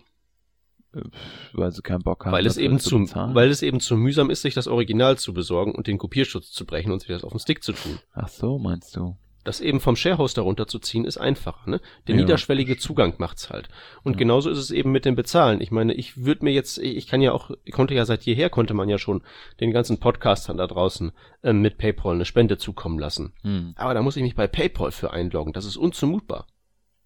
weil 1.54 1.72
sie 1.72 1.82
keinen 1.82 2.04
Bock 2.04 2.26
haben. 2.26 2.34
Weil 2.34 2.46
es 2.46 2.58
eben 2.58 2.80
zu 2.80 2.90
zu, 2.90 3.00
bezahlen. 3.00 3.34
weil 3.34 3.50
es 3.50 3.62
eben 3.64 3.80
zu 3.80 3.98
mühsam 3.98 4.30
ist, 4.30 4.44
sich 4.44 4.54
das 4.54 4.68
Original 4.68 5.18
zu 5.18 5.34
besorgen 5.34 5.74
und 5.74 5.88
den 5.88 5.98
Kopierschutz 5.98 6.52
zu 6.52 6.66
brechen 6.66 6.92
und 6.92 7.00
sich 7.00 7.10
das 7.10 7.24
auf 7.24 7.32
den 7.32 7.40
Stick 7.40 7.64
zu 7.64 7.74
tun. 7.74 8.00
Ach 8.14 8.28
so, 8.28 8.60
meinst 8.60 8.96
du? 8.96 9.18
Das 9.44 9.60
eben 9.60 9.80
vom 9.82 9.96
Sharehoster 9.96 10.42
runterzuziehen 10.44 11.04
ist 11.06 11.18
einfacher, 11.18 11.70
ne? 11.70 11.82
Der 12.08 12.16
Ja. 12.16 12.22
niederschwellige 12.22 12.78
Zugang 12.78 13.16
macht's 13.18 13.50
halt. 13.50 13.68
Und 14.04 14.14
Ja. 14.14 14.20
genauso 14.20 14.50
ist 14.50 14.58
es 14.58 14.72
eben 14.72 14.92
mit 14.92 15.04
dem 15.06 15.16
Bezahlen. 15.16 15.60
Ich 15.60 15.70
meine, 15.72 15.94
ich 15.94 16.24
würde 16.24 16.46
mir 16.46 16.52
jetzt, 16.54 16.78
ich 16.78 17.08
kann 17.08 17.22
ja 17.22 17.34
auch, 17.34 17.52
ich 17.66 17.74
konnte 17.74 17.94
ja 17.94 18.06
seit 18.06 18.24
jeher, 18.24 18.50
konnte 18.50 18.74
man 18.74 18.88
ja 18.90 18.98
schon 18.98 19.22
den 19.60 19.72
ganzen 19.72 20.00
Podcastern 20.00 20.58
da 20.58 20.68
draußen 20.68 21.12
ähm, 21.44 21.62
mit 21.62 21.78
PayPal 21.78 22.16
eine 22.16 22.26
Spende 22.26 22.58
zukommen 22.58 23.00
lassen. 23.00 23.34
Hm. 23.42 23.74
Aber 23.76 23.94
da 23.94 24.02
muss 24.02 24.16
ich 24.16 24.24
mich 24.24 24.36
bei 24.36 24.48
PayPal 24.48 24.92
für 24.92 25.12
einloggen. 25.12 25.52
Das 25.54 25.66
ist 25.66 25.76
unzumutbar. 25.78 26.48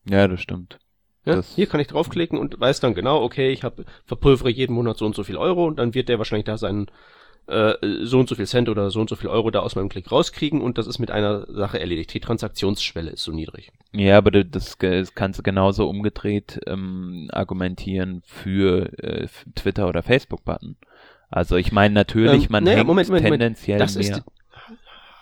Ja, 0.07 0.27
das 0.27 0.39
stimmt. 0.41 0.77
Ja? 1.25 1.35
Das- 1.37 1.55
Hier 1.55 1.65
kann 1.67 1.79
ich 1.81 1.87
draufklicken 1.87 2.37
und 2.37 2.59
weiß 2.59 2.79
dann 2.79 2.93
genau, 2.93 3.21
okay, 3.23 3.49
ich 3.49 3.63
habe 3.63 3.83
verpulvere 4.05 4.49
jeden 4.49 4.73
Monat 4.73 4.97
so 4.97 5.05
und 5.05 5.15
so 5.15 5.23
viel 5.23 5.37
Euro 5.37 5.65
und 5.65 5.77
dann 5.79 5.93
wird 5.93 6.07
der 6.07 6.19
wahrscheinlich 6.19 6.45
da 6.45 6.57
seinen 6.57 6.87
äh, 7.47 7.73
so 8.03 8.19
und 8.19 8.27
so 8.29 8.35
viel 8.35 8.45
Cent 8.45 8.69
oder 8.69 8.89
so 8.91 8.99
und 8.99 9.09
so 9.09 9.15
viel 9.15 9.29
Euro 9.29 9.49
da 9.51 9.59
aus 9.59 9.75
meinem 9.75 9.89
Klick 9.89 10.11
rauskriegen 10.11 10.61
und 10.61 10.77
das 10.77 10.87
ist 10.87 10.99
mit 10.99 11.11
einer 11.11 11.45
Sache 11.51 11.79
erledigt. 11.79 12.13
Die 12.13 12.19
Transaktionsschwelle 12.19 13.11
ist 13.11 13.23
so 13.23 13.31
niedrig. 13.31 13.71
Ja, 13.93 14.17
aber 14.17 14.31
du- 14.31 14.45
das, 14.45 14.77
das 14.77 15.15
kannst 15.15 15.39
du 15.39 15.43
genauso 15.43 15.87
umgedreht 15.89 16.59
ähm, 16.67 17.29
argumentieren 17.31 18.21
für 18.25 18.91
äh, 19.01 19.27
Twitter 19.55 19.87
oder 19.87 20.03
Facebook-Button. 20.03 20.75
Also 21.29 21.55
ich 21.57 21.71
meine 21.71 21.93
natürlich, 21.93 22.43
Ähm, 22.45 22.51
man 22.51 22.63
naja, 22.63 22.77
hängt 22.77 22.87
Moment, 22.87 23.09
Moment, 23.09 23.23
Moment. 23.25 23.41
tendenziell 23.41 23.79
Das 23.79 23.95
mehr. 23.95 24.01
ist 24.03 24.23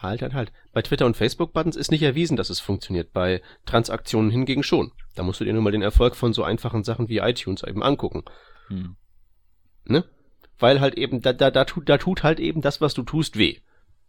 halt, 0.01 0.21
halt, 0.21 0.33
halt. 0.33 0.51
Bei 0.71 0.81
Twitter 0.83 1.05
und 1.05 1.17
Facebook-Buttons 1.17 1.75
ist 1.75 1.89
nicht 1.89 2.03
erwiesen, 2.03 2.37
dass 2.37 2.49
es 2.49 2.59
funktioniert. 2.59 3.11
Bei 3.13 3.41
Transaktionen 3.65 4.29
hingegen 4.29 4.61
schon. 4.61 4.91
Da 5.15 5.23
musst 5.23 5.39
du 5.39 5.45
dir 5.45 5.53
nur 5.53 5.61
mal 5.63 5.71
den 5.71 5.81
Erfolg 5.81 6.15
von 6.15 6.33
so 6.33 6.43
einfachen 6.43 6.83
Sachen 6.83 7.07
wie 7.09 7.17
iTunes 7.19 7.63
eben 7.63 7.81
angucken. 7.81 8.23
hm. 8.67 8.95
ne? 9.85 10.03
Weil 10.59 10.79
halt 10.79 10.95
eben, 10.95 11.21
da, 11.21 11.33
da, 11.33 11.51
da, 11.51 11.65
tut, 11.65 11.89
da 11.89 11.97
tut 11.97 12.23
halt 12.23 12.39
eben 12.39 12.61
das, 12.61 12.81
was 12.81 12.93
du 12.93 13.03
tust, 13.03 13.37
weh. 13.37 13.57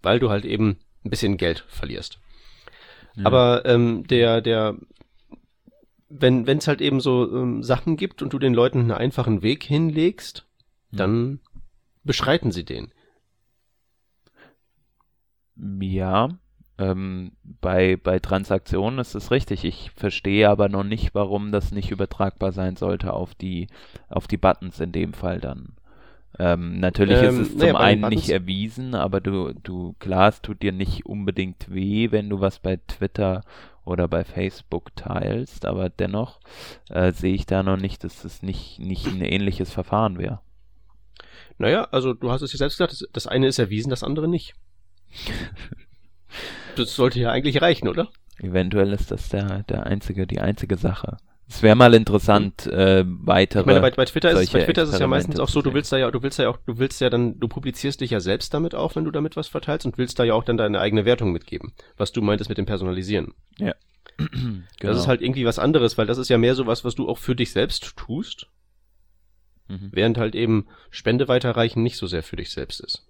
Weil 0.02 0.18
du 0.18 0.30
halt 0.30 0.44
eben 0.44 0.78
ein 1.04 1.10
bisschen 1.10 1.36
Geld 1.36 1.64
verlierst. 1.68 2.20
Ja. 3.16 3.26
Aber 3.26 3.64
ähm, 3.64 4.06
der, 4.06 4.40
der, 4.40 4.76
wenn 6.08 6.46
es 6.46 6.68
halt 6.68 6.80
eben 6.80 7.00
so 7.00 7.30
ähm, 7.34 7.62
Sachen 7.62 7.96
gibt 7.96 8.22
und 8.22 8.32
du 8.32 8.38
den 8.38 8.54
Leuten 8.54 8.80
einen 8.80 8.92
einfachen 8.92 9.42
Weg 9.42 9.64
hinlegst, 9.64 10.46
Hm. 10.90 10.98
dann 10.98 11.40
beschreiten 12.04 12.52
sie 12.52 12.64
den. 12.64 12.92
Ja, 15.80 16.28
ähm, 16.78 17.32
bei, 17.42 17.96
bei 17.96 18.18
Transaktionen 18.18 18.98
ist 18.98 19.14
es 19.14 19.30
richtig. 19.30 19.64
Ich 19.64 19.90
verstehe 19.92 20.48
aber 20.48 20.68
noch 20.68 20.84
nicht, 20.84 21.14
warum 21.14 21.50
das 21.50 21.72
nicht 21.72 21.90
übertragbar 21.90 22.52
sein 22.52 22.76
sollte 22.76 23.12
auf 23.14 23.34
die, 23.34 23.68
auf 24.08 24.26
die 24.28 24.36
Buttons 24.36 24.78
in 24.80 24.92
dem 24.92 25.14
Fall 25.14 25.40
dann. 25.40 25.76
Ähm, 26.38 26.80
natürlich 26.80 27.18
Ähm, 27.18 27.40
ist 27.40 27.48
es 27.50 27.54
naja, 27.56 27.72
zum 27.72 27.76
einen 27.80 28.08
nicht 28.08 28.28
erwiesen, 28.28 28.94
aber 28.94 29.20
du, 29.20 29.54
du, 29.54 29.94
klar, 29.98 30.28
es 30.28 30.42
tut 30.42 30.62
dir 30.62 30.72
nicht 30.72 31.06
unbedingt 31.06 31.72
weh, 31.72 32.10
wenn 32.10 32.28
du 32.28 32.40
was 32.40 32.58
bei 32.58 32.78
Twitter 32.88 33.42
oder 33.84 34.08
bei 34.08 34.24
Facebook 34.24 34.94
teilst, 34.96 35.64
aber 35.64 35.88
dennoch 35.88 36.40
äh, 36.90 37.12
sehe 37.12 37.34
ich 37.34 37.46
da 37.46 37.62
noch 37.62 37.76
nicht, 37.76 38.04
dass 38.04 38.24
es 38.24 38.42
nicht, 38.42 38.78
nicht 38.78 39.06
ein 39.06 39.22
ähnliches 39.22 39.72
Verfahren 39.72 40.18
wäre. 40.18 40.40
Naja, 41.58 41.88
also 41.90 42.12
du 42.12 42.30
hast 42.30 42.42
es 42.42 42.52
ja 42.52 42.58
selbst 42.58 42.76
gesagt, 42.76 42.92
das, 42.92 43.08
das 43.12 43.26
eine 43.26 43.46
ist 43.46 43.58
erwiesen, 43.58 43.90
das 43.90 44.02
andere 44.04 44.28
nicht. 44.28 44.54
Das 46.76 46.94
sollte 46.94 47.18
ja 47.18 47.30
eigentlich 47.30 47.62
reichen, 47.62 47.88
oder? 47.88 48.08
Eventuell 48.38 48.92
ist 48.92 49.10
das 49.10 49.30
der, 49.30 49.62
der 49.62 49.86
einzige, 49.86 50.26
die 50.26 50.40
einzige 50.40 50.76
Sache. 50.76 51.16
Es 51.48 51.62
wäre 51.62 51.76
mal 51.76 51.94
interessant, 51.94 52.66
äh, 52.66 53.04
weitere. 53.06 53.60
Ich 53.60 53.66
meine, 53.66 53.80
bei, 53.80 53.90
bei 53.92 54.04
Twitter 54.04 54.32
ist 54.32 54.40
es, 54.40 54.50
bei 54.50 54.64
Twitter 54.64 54.82
ist 54.82 54.92
es 54.92 54.98
ja 54.98 55.06
meistens 55.06 55.38
auch 55.38 55.48
so, 55.48 55.62
du 55.62 55.72
willst 55.74 55.92
da 55.92 55.96
ja, 55.96 56.10
du 56.10 56.22
willst 56.22 56.40
ja 56.40 56.48
auch, 56.48 56.58
du 56.66 56.78
willst 56.78 57.00
ja 57.00 57.08
dann, 57.08 57.38
du 57.38 57.46
publizierst 57.46 58.00
dich 58.00 58.10
ja 58.10 58.18
selbst 58.18 58.52
damit 58.52 58.74
auch, 58.74 58.96
wenn 58.96 59.04
du 59.04 59.12
damit 59.12 59.36
was 59.36 59.46
verteilst 59.46 59.86
und 59.86 59.96
willst 59.96 60.18
da 60.18 60.24
ja 60.24 60.34
auch 60.34 60.42
dann 60.42 60.56
deine 60.56 60.80
eigene 60.80 61.04
Wertung 61.04 61.32
mitgeben, 61.32 61.72
was 61.96 62.10
du 62.10 62.20
meintest 62.20 62.48
mit 62.48 62.58
dem 62.58 62.66
Personalisieren. 62.66 63.34
genau. 64.16 64.62
Das 64.80 64.98
ist 64.98 65.06
halt 65.06 65.22
irgendwie 65.22 65.44
was 65.44 65.58
anderes, 65.58 65.96
weil 65.98 66.06
das 66.06 66.18
ist 66.18 66.30
ja 66.30 66.38
mehr 66.38 66.54
so 66.54 66.66
was, 66.66 66.84
was 66.84 66.94
du 66.96 67.08
auch 67.08 67.18
für 67.18 67.36
dich 67.36 67.52
selbst 67.52 67.96
tust, 67.96 68.48
Mhm. 69.68 69.88
während 69.92 70.18
halt 70.18 70.34
eben 70.34 70.66
Spende 70.90 71.28
weiterreichen 71.28 71.82
nicht 71.82 71.96
so 71.96 72.06
sehr 72.06 72.22
für 72.22 72.36
dich 72.36 72.50
selbst 72.50 72.80
ist. 72.80 73.06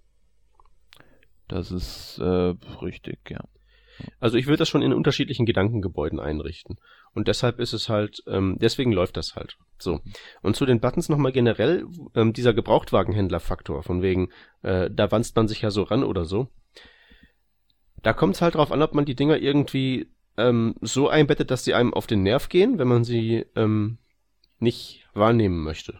Das 1.47 1.71
ist 1.71 2.19
äh, 2.19 2.53
richtig, 2.81 3.19
ja. 3.29 3.41
Also 4.19 4.37
ich 4.37 4.47
würde 4.47 4.57
das 4.57 4.69
schon 4.69 4.81
in 4.81 4.93
unterschiedlichen 4.93 5.45
Gedankengebäuden 5.45 6.19
einrichten. 6.19 6.77
Und 7.13 7.27
deshalb 7.27 7.59
ist 7.59 7.73
es 7.73 7.89
halt, 7.89 8.23
ähm, 8.27 8.57
deswegen 8.59 8.91
läuft 8.91 9.17
das 9.17 9.35
halt. 9.35 9.57
So. 9.79 10.01
Und 10.41 10.55
zu 10.55 10.65
den 10.65 10.79
Buttons 10.79 11.09
nochmal 11.09 11.31
generell, 11.31 11.85
ähm, 12.15 12.33
dieser 12.33 12.53
Gebrauchtwagenhändler-Faktor, 12.53 13.83
von 13.83 14.01
wegen, 14.01 14.29
äh, 14.61 14.89
da 14.91 15.11
wanzt 15.11 15.35
man 15.35 15.47
sich 15.47 15.61
ja 15.61 15.71
so 15.71 15.83
ran 15.83 16.03
oder 16.03 16.25
so. 16.25 16.47
Da 18.03 18.13
kommt 18.13 18.35
es 18.35 18.41
halt 18.41 18.55
drauf 18.55 18.71
an, 18.71 18.81
ob 18.81 18.93
man 18.93 19.05
die 19.05 19.15
Dinger 19.15 19.37
irgendwie 19.37 20.11
ähm, 20.37 20.75
so 20.81 21.09
einbettet, 21.09 21.51
dass 21.51 21.63
sie 21.63 21.73
einem 21.73 21.93
auf 21.93 22.07
den 22.07 22.23
Nerv 22.23 22.49
gehen, 22.49 22.77
wenn 22.77 22.87
man 22.87 23.03
sie 23.03 23.45
ähm, 23.55 23.97
nicht 24.59 25.05
wahrnehmen 25.13 25.63
möchte. 25.63 25.99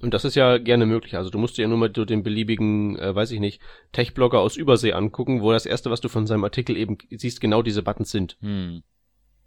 Und 0.00 0.12
das 0.12 0.24
ist 0.24 0.34
ja 0.34 0.58
gerne 0.58 0.84
möglich. 0.86 1.16
Also 1.16 1.30
du 1.30 1.38
musst 1.38 1.56
dir 1.56 1.62
ja 1.62 1.68
nur 1.68 1.78
mal 1.78 1.88
den 1.88 2.22
beliebigen, 2.22 2.98
äh, 2.98 3.14
weiß 3.14 3.30
ich 3.30 3.40
nicht, 3.40 3.62
Tech-Blogger 3.92 4.38
aus 4.38 4.56
Übersee 4.56 4.92
angucken, 4.92 5.40
wo 5.40 5.52
das 5.52 5.66
erste, 5.66 5.90
was 5.90 6.00
du 6.00 6.08
von 6.08 6.26
seinem 6.26 6.44
Artikel 6.44 6.76
eben 6.76 6.98
siehst, 7.10 7.40
genau 7.40 7.62
diese 7.62 7.82
Buttons 7.82 8.10
sind. 8.10 8.36
Hm. 8.40 8.82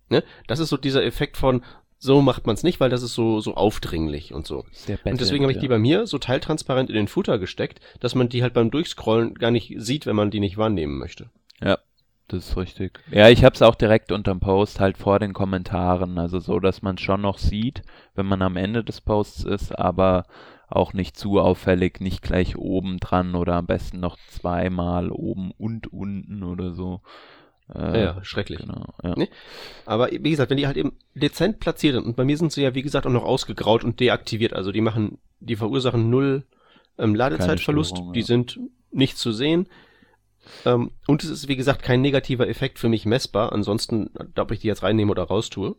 Ne? 0.09 0.23
Das 0.47 0.59
ist 0.59 0.69
so 0.69 0.77
dieser 0.77 1.03
Effekt 1.03 1.37
von, 1.37 1.63
so 1.99 2.21
macht 2.21 2.45
man 2.45 2.53
es 2.53 2.63
nicht, 2.63 2.79
weil 2.79 2.89
das 2.89 3.01
ist 3.01 3.13
so, 3.13 3.39
so 3.39 3.55
aufdringlich 3.55 4.33
und 4.33 4.45
so. 4.45 4.65
Sehr 4.71 4.99
Und 5.03 5.19
deswegen 5.19 5.43
habe 5.43 5.51
ich 5.51 5.59
die 5.59 5.67
bei 5.67 5.79
mir 5.79 6.05
so 6.05 6.17
teiltransparent 6.17 6.89
in 6.89 6.95
den 6.95 7.07
Footer 7.07 7.39
gesteckt, 7.39 7.79
dass 7.99 8.15
man 8.15 8.29
die 8.29 8.43
halt 8.43 8.53
beim 8.53 8.71
Durchscrollen 8.71 9.33
gar 9.35 9.51
nicht 9.51 9.73
sieht, 9.77 10.05
wenn 10.05 10.15
man 10.15 10.29
die 10.29 10.39
nicht 10.39 10.57
wahrnehmen 10.57 10.97
möchte. 10.99 11.29
Ja, 11.59 11.79
das 12.27 12.49
ist 12.49 12.57
richtig. 12.57 12.99
Ja, 13.09 13.29
ich 13.29 13.43
habe 13.43 13.55
es 13.55 13.61
auch 13.61 13.75
direkt 13.75 14.11
unterm 14.11 14.39
Post, 14.39 14.79
halt 14.79 14.97
vor 14.97 15.19
den 15.19 15.33
Kommentaren, 15.33 16.17
also 16.19 16.39
so, 16.39 16.59
dass 16.59 16.81
man 16.81 16.97
schon 16.97 17.21
noch 17.21 17.39
sieht, 17.39 17.81
wenn 18.15 18.25
man 18.27 18.41
am 18.41 18.57
Ende 18.57 18.83
des 18.83 19.01
Posts 19.01 19.45
ist, 19.45 19.77
aber 19.77 20.25
auch 20.69 20.93
nicht 20.93 21.15
zu 21.17 21.39
auffällig, 21.39 22.01
nicht 22.01 22.21
gleich 22.21 22.57
oben 22.57 22.99
dran 22.99 23.35
oder 23.35 23.55
am 23.55 23.65
besten 23.65 24.01
noch 24.01 24.17
zweimal 24.27 25.11
oben 25.11 25.51
und 25.57 25.91
unten 25.93 26.43
oder 26.43 26.73
so. 26.73 27.01
Äh, 27.73 28.03
Ja, 28.03 28.23
schrecklich. 28.23 28.59
Genau, 28.59 28.93
ja. 29.03 29.13
Nee. 29.17 29.29
Aber 29.85 30.09
wie 30.11 30.29
gesagt, 30.29 30.49
wenn 30.49 30.57
die 30.57 30.67
halt 30.67 30.77
eben 30.77 30.93
dezent 31.15 31.59
platziert 31.59 31.95
sind, 31.95 32.05
und 32.05 32.15
bei 32.15 32.25
mir 32.25 32.37
sind 32.37 32.51
sie 32.51 32.61
ja, 32.61 32.75
wie 32.75 32.81
gesagt, 32.81 33.05
auch 33.05 33.11
noch 33.11 33.23
ausgegraut 33.23 33.83
und 33.83 33.99
deaktiviert, 33.99 34.53
also 34.53 34.71
die 34.71 34.81
machen, 34.81 35.19
die 35.39 35.55
verursachen 35.55 36.09
null 36.09 36.45
ähm, 36.97 37.15
Ladezeitverlust, 37.15 37.91
Störung, 37.91 38.13
die 38.13 38.21
ja. 38.21 38.25
sind 38.25 38.59
nicht 38.91 39.17
zu 39.17 39.31
sehen. 39.31 39.67
Ähm, 40.65 40.91
und 41.07 41.23
es 41.23 41.29
ist, 41.29 41.47
wie 41.47 41.57
gesagt, 41.57 41.81
kein 41.83 42.01
negativer 42.01 42.47
Effekt 42.47 42.79
für 42.79 42.89
mich 42.89 43.05
messbar, 43.05 43.51
ansonsten, 43.51 44.09
ob 44.37 44.51
ich 44.51 44.59
die 44.59 44.67
jetzt 44.67 44.83
reinnehme 44.83 45.11
oder 45.11 45.23
raustue. 45.23 45.75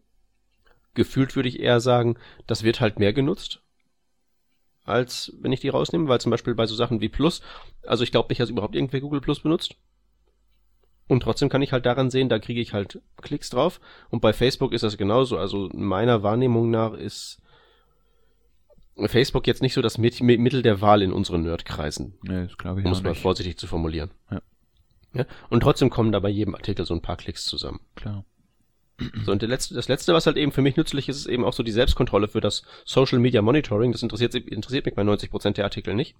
Gefühlt 0.94 1.36
würde 1.36 1.48
ich 1.48 1.60
eher 1.60 1.80
sagen, 1.80 2.16
das 2.46 2.64
wird 2.64 2.80
halt 2.80 2.98
mehr 2.98 3.12
genutzt, 3.12 3.62
als 4.84 5.32
wenn 5.40 5.52
ich 5.52 5.60
die 5.60 5.68
rausnehme, 5.68 6.08
weil 6.08 6.20
zum 6.20 6.30
Beispiel 6.30 6.54
bei 6.54 6.66
so 6.66 6.74
Sachen 6.74 7.00
wie 7.00 7.08
Plus, 7.08 7.40
also 7.86 8.04
ich 8.04 8.10
glaube 8.10 8.28
nicht, 8.28 8.40
dass 8.40 8.50
überhaupt 8.50 8.74
irgendwer 8.74 9.00
Google 9.00 9.20
Plus 9.20 9.40
benutzt. 9.40 9.76
Und 11.08 11.22
trotzdem 11.22 11.48
kann 11.48 11.62
ich 11.62 11.72
halt 11.72 11.86
daran 11.86 12.10
sehen, 12.10 12.28
da 12.28 12.38
kriege 12.38 12.60
ich 12.60 12.74
halt 12.74 13.00
Klicks 13.22 13.50
drauf. 13.50 13.80
Und 14.10 14.20
bei 14.20 14.32
Facebook 14.32 14.72
ist 14.72 14.82
das 14.82 14.98
genauso. 14.98 15.38
Also 15.38 15.70
meiner 15.72 16.22
Wahrnehmung 16.22 16.70
nach 16.70 16.92
ist 16.92 17.40
Facebook 19.06 19.46
jetzt 19.46 19.62
nicht 19.62 19.74
so 19.74 19.82
das 19.82 19.96
Mittel 19.96 20.62
der 20.62 20.80
Wahl 20.80 21.02
in 21.02 21.12
unseren 21.12 21.42
Nerdkreisen. 21.42 22.14
Nee, 22.22 22.44
das 22.44 22.58
glaube 22.58 22.80
ich 22.80 22.86
Um 22.86 22.92
es 22.92 23.02
mal 23.02 23.14
vorsichtig 23.14 23.56
zu 23.56 23.66
formulieren. 23.66 24.10
Ja. 24.30 24.42
Ja? 25.14 25.24
Und 25.48 25.60
trotzdem 25.60 25.90
kommen 25.90 26.12
da 26.12 26.20
bei 26.20 26.28
jedem 26.28 26.54
Artikel 26.54 26.84
so 26.84 26.94
ein 26.94 27.02
paar 27.02 27.16
Klicks 27.16 27.44
zusammen. 27.44 27.80
Klar. 27.94 28.24
So, 29.24 29.30
und 29.30 29.42
letzte, 29.42 29.74
das 29.74 29.86
letzte, 29.86 30.12
was 30.12 30.26
halt 30.26 30.36
eben 30.36 30.50
für 30.50 30.62
mich 30.62 30.76
nützlich 30.76 31.08
ist, 31.08 31.18
ist 31.18 31.26
eben 31.26 31.44
auch 31.44 31.52
so 31.52 31.62
die 31.62 31.70
Selbstkontrolle 31.70 32.26
für 32.26 32.40
das 32.40 32.64
Social 32.84 33.20
Media 33.20 33.42
Monitoring. 33.42 33.92
Das 33.92 34.02
interessiert, 34.02 34.34
interessiert 34.34 34.86
mich 34.86 34.96
bei 34.96 35.02
90% 35.02 35.52
der 35.52 35.64
Artikel 35.64 35.94
nicht. 35.94 36.16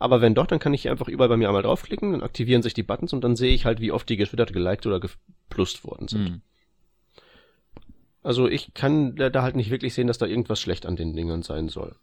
Aber 0.00 0.22
wenn 0.22 0.34
doch, 0.34 0.46
dann 0.46 0.58
kann 0.58 0.72
ich 0.72 0.88
einfach 0.88 1.08
überall 1.08 1.28
bei 1.28 1.36
mir 1.36 1.48
einmal 1.48 1.62
draufklicken, 1.62 2.12
dann 2.12 2.22
aktivieren 2.22 2.62
sich 2.62 2.72
die 2.72 2.82
Buttons 2.82 3.12
und 3.12 3.22
dann 3.22 3.36
sehe 3.36 3.54
ich 3.54 3.66
halt, 3.66 3.80
wie 3.80 3.92
oft 3.92 4.08
die 4.08 4.16
getwittert, 4.16 4.54
geliked 4.54 4.86
oder 4.86 4.98
geplust 4.98 5.84
worden 5.84 6.08
sind. 6.08 6.28
Hm. 6.28 6.40
Also 8.22 8.48
ich 8.48 8.72
kann 8.72 9.14
da, 9.14 9.28
da 9.28 9.42
halt 9.42 9.56
nicht 9.56 9.70
wirklich 9.70 9.92
sehen, 9.92 10.06
dass 10.06 10.16
da 10.16 10.24
irgendwas 10.24 10.58
schlecht 10.58 10.86
an 10.86 10.96
den 10.96 11.14
Dingern 11.14 11.42
sein 11.42 11.68
soll. 11.68 11.96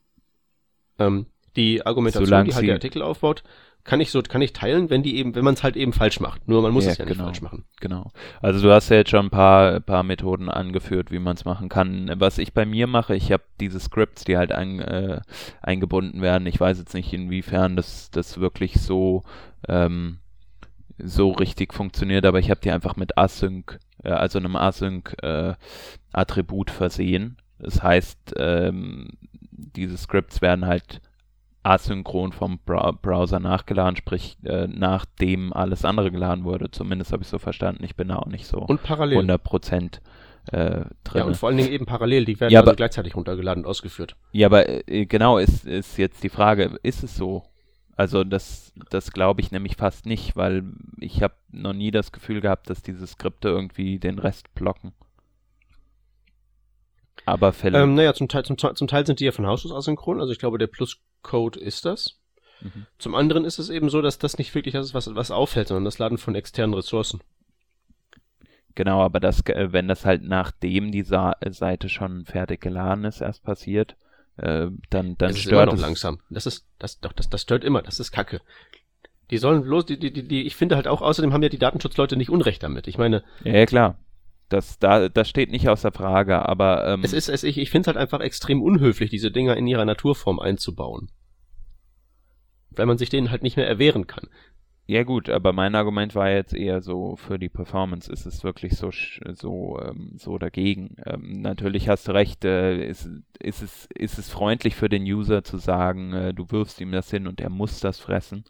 Ähm, 0.99 1.25
die 1.55 1.85
Argumentation, 1.85 2.25
Solange 2.25 2.49
die 2.49 2.55
halt 2.55 2.67
der 2.67 2.73
Artikel 2.75 3.01
aufbaut, 3.01 3.43
kann 3.83 4.01
ich 4.01 4.11
so, 4.11 4.21
kann 4.21 4.41
ich 4.41 4.53
teilen, 4.53 4.89
wenn 4.89 5.01
die 5.01 5.17
eben, 5.17 5.33
wenn 5.33 5.45
man 5.45 5.53
es 5.53 5.63
halt 5.63 5.77
eben 5.77 5.93
falsch 5.93 6.19
macht. 6.19 6.45
Nur 6.47 6.61
man 6.61 6.73
muss 6.73 6.85
Ja, 6.85 6.91
es 6.91 6.97
ja 6.97 7.05
nicht 7.05 7.13
genau. 7.13 7.23
falsch 7.25 7.41
machen. 7.41 7.63
Genau. 7.79 8.11
Also 8.41 8.61
du 8.61 8.69
hast 8.71 8.89
ja 8.89 8.97
jetzt 8.97 9.09
schon 9.11 9.27
ein 9.27 9.31
paar, 9.31 9.79
paar 9.79 10.03
Methoden 10.03 10.49
angeführt, 10.49 11.09
wie 11.09 11.19
man 11.19 11.37
es 11.37 11.45
machen 11.45 11.69
kann. 11.69 12.11
Was 12.17 12.37
ich 12.37 12.53
bei 12.53 12.65
mir 12.65 12.85
mache, 12.85 13.15
ich 13.15 13.31
habe 13.31 13.43
diese 13.61 13.79
Scripts, 13.79 14.25
die 14.25 14.35
halt 14.37 14.51
ein, 14.51 14.81
äh, 14.81 15.21
eingebunden 15.61 16.21
werden. 16.21 16.45
Ich 16.47 16.59
weiß 16.59 16.77
jetzt 16.79 16.93
nicht, 16.93 17.13
inwiefern 17.13 17.77
das, 17.77 18.11
das 18.11 18.39
wirklich 18.39 18.73
so, 18.81 19.23
ähm, 19.69 20.17
so 20.97 21.31
richtig 21.31 21.73
funktioniert, 21.73 22.25
aber 22.25 22.39
ich 22.39 22.49
habe 22.49 22.59
die 22.59 22.71
einfach 22.71 22.97
mit 22.97 23.17
Async, 23.17 23.79
äh, 24.03 24.09
also 24.09 24.37
einem 24.37 24.57
Async-Attribut 24.57 26.71
versehen. 26.71 27.37
Das 27.59 27.81
heißt, 27.81 28.33
ähm, 28.37 29.11
diese 29.51 29.97
Scripts 29.97 30.41
werden 30.41 30.65
halt 30.65 30.99
asynchron 31.67 32.31
vom 32.31 32.59
Browser 32.65 33.39
nachgeladen, 33.39 33.95
sprich 33.95 34.37
äh, 34.43 34.67
nachdem 34.67 35.53
alles 35.53 35.85
andere 35.85 36.11
geladen 36.11 36.43
wurde. 36.43 36.71
Zumindest 36.71 37.11
habe 37.11 37.23
ich 37.23 37.29
so 37.29 37.39
verstanden. 37.39 37.83
Ich 37.83 37.95
bin 37.95 38.07
da 38.07 38.17
auch 38.17 38.27
nicht 38.27 38.45
so 38.47 38.59
Und 38.59 38.83
parallel. 38.83 39.17
100 39.17 39.43
Prozent 39.43 40.01
äh, 40.51 40.85
drin. 41.03 41.15
Ja, 41.15 41.23
und 41.25 41.35
vor 41.35 41.49
allen 41.49 41.57
Dingen 41.57 41.71
eben 41.71 41.85
parallel, 41.85 42.25
die 42.25 42.39
werden 42.39 42.51
Ja, 42.53 42.59
also 42.61 42.71
aber- 42.71 42.77
gleichzeitig 42.77 43.15
runtergeladen 43.15 43.63
und 43.65 43.69
ausgeführt. 43.69 44.15
Ja, 44.31 44.47
aber 44.47 44.87
äh, 44.89 45.05
genau 45.05 45.37
ist, 45.37 45.65
ist 45.65 45.97
jetzt 45.97 46.23
die 46.23 46.29
Frage, 46.29 46.77
ist 46.83 47.03
es 47.03 47.15
so? 47.15 47.43
Also 47.95 48.23
das, 48.23 48.71
das 48.91 49.11
glaube 49.11 49.41
ich 49.41 49.51
nämlich 49.51 49.75
fast 49.75 50.05
nicht, 50.05 50.35
weil 50.35 50.63
ich 50.99 51.23
habe 51.23 51.33
noch 51.51 51.73
nie 51.73 51.89
das 51.91 52.11
Gefühl 52.11 52.41
gehabt, 52.41 52.69
dass 52.69 52.83
diese 52.83 53.07
Skripte 53.07 53.49
irgendwie 53.49 53.97
den 53.99 54.19
Rest 54.19 54.53
blocken. 54.53 54.93
Aber 57.27 57.51
vielleicht. 57.51 57.83
Ähm, 57.83 57.95
naja, 57.95 58.13
zum 58.13 58.29
Teil, 58.29 58.45
zum, 58.45 58.57
zum 58.57 58.87
Teil 58.87 59.05
sind 59.05 59.19
die 59.19 59.25
ja 59.25 59.33
von 59.33 59.45
Haus 59.45 59.65
aus 59.65 59.73
asynchron, 59.73 60.21
also 60.21 60.31
ich 60.31 60.39
glaube, 60.39 60.57
der 60.57 60.67
Plus-Code 60.67 61.59
ist 61.59 61.83
das. 61.83 62.17
Mhm. 62.61 62.85
Zum 62.99 63.15
anderen 63.15 63.43
ist 63.43 63.59
es 63.59 63.69
eben 63.69 63.89
so, 63.89 64.01
dass 64.01 64.17
das 64.17 64.37
nicht 64.37 64.55
wirklich 64.55 64.73
das 64.73 64.85
ist, 64.87 64.93
was, 64.93 65.13
was 65.13 65.29
auffällt, 65.29 65.67
sondern 65.67 65.83
das 65.83 65.99
Laden 65.99 66.17
von 66.17 66.35
externen 66.35 66.73
Ressourcen. 66.73 67.19
Genau, 68.75 69.01
aber 69.01 69.19
das, 69.19 69.45
äh, 69.47 69.73
wenn 69.73 69.89
das 69.89 70.05
halt 70.05 70.23
nachdem 70.23 70.89
die 70.89 71.01
Sa 71.01 71.35
Seite 71.49 71.89
schon 71.89 72.23
fertig 72.23 72.61
geladen 72.61 73.03
ist, 73.03 73.19
erst 73.19 73.43
passiert, 73.43 73.97
äh, 74.37 74.67
dann, 74.89 75.17
dann 75.17 75.17
das 75.17 75.31
ist 75.31 75.47
immer 75.47 75.63
stört 75.63 75.65
noch 75.65 75.73
es. 75.73 75.81
langsam. 75.81 76.19
Das 76.29 76.45
ist, 76.45 76.65
das, 76.79 77.01
doch, 77.01 77.11
das, 77.11 77.29
das 77.29 77.41
stört 77.41 77.65
immer, 77.65 77.81
das 77.81 77.99
ist 77.99 78.13
Kacke. 78.13 78.39
Die 79.31 79.37
sollen 79.37 79.63
bloß, 79.63 79.85
die, 79.85 79.99
die, 79.99 80.13
die, 80.13 80.43
ich 80.43 80.55
finde 80.55 80.77
halt 80.77 80.87
auch, 80.87 81.01
außerdem 81.01 81.33
haben 81.33 81.43
ja 81.43 81.49
die 81.49 81.57
Datenschutzleute 81.57 82.15
nicht 82.15 82.29
Unrecht 82.29 82.63
damit. 82.63 82.87
Ich 82.87 82.97
meine, 82.97 83.25
Ja, 83.43 83.51
ja, 83.51 83.65
klar. 83.65 83.97
Das, 84.49 84.79
da, 84.79 85.09
das 85.09 85.27
steht 85.27 85.51
nicht 85.51 85.67
außer 85.67 85.91
Frage, 85.91 86.47
aber 86.47 86.87
ähm, 86.87 87.01
es 87.03 87.11
ist, 87.11 87.27
es, 87.27 87.43
ich, 87.43 87.57
ich 87.57 87.69
finde 87.69 87.81
es 87.81 87.87
halt 87.87 87.97
einfach 87.97 88.21
extrem 88.21 88.61
unhöflich, 88.61 89.09
diese 89.09 89.29
Dinger 89.29 89.57
in 89.57 89.67
ihrer 89.67 89.83
Naturform 89.83 90.39
einzubauen. 90.39 91.09
Weil 92.69 92.85
man 92.85 92.97
sich 92.97 93.09
denen 93.09 93.29
halt 93.29 93.43
nicht 93.43 93.57
mehr 93.57 93.67
erwehren 93.67 94.07
kann. 94.07 94.29
Ja 94.89 95.03
gut, 95.03 95.29
aber 95.29 95.51
mein 95.51 95.75
Argument 95.75 96.15
war 96.15 96.29
jetzt 96.29 96.53
eher 96.53 96.81
so, 96.81 97.17
für 97.17 97.37
die 97.37 97.49
Performance 97.49 98.09
ist 98.09 98.25
es 98.25 98.45
wirklich 98.45 98.77
so 98.77 98.89
so 99.33 99.77
ähm, 99.81 100.13
so 100.15 100.37
dagegen. 100.37 100.95
Ähm, 101.05 101.41
natürlich 101.41 101.89
hast 101.89 102.07
du 102.07 102.13
recht, 102.13 102.45
äh, 102.45 102.87
ist, 102.87 103.09
ist, 103.37 103.61
es, 103.61 103.89
ist 103.93 104.17
es 104.17 104.29
freundlich 104.29 104.75
für 104.75 104.87
den 104.87 105.03
User 105.03 105.43
zu 105.43 105.57
sagen, 105.57 106.13
äh, 106.13 106.33
du 106.33 106.49
wirfst 106.51 106.79
ihm 106.79 106.93
das 106.93 107.11
hin 107.11 107.27
und 107.27 107.41
er 107.41 107.49
muss 107.49 107.81
das 107.81 107.99
fressen. 107.99 108.45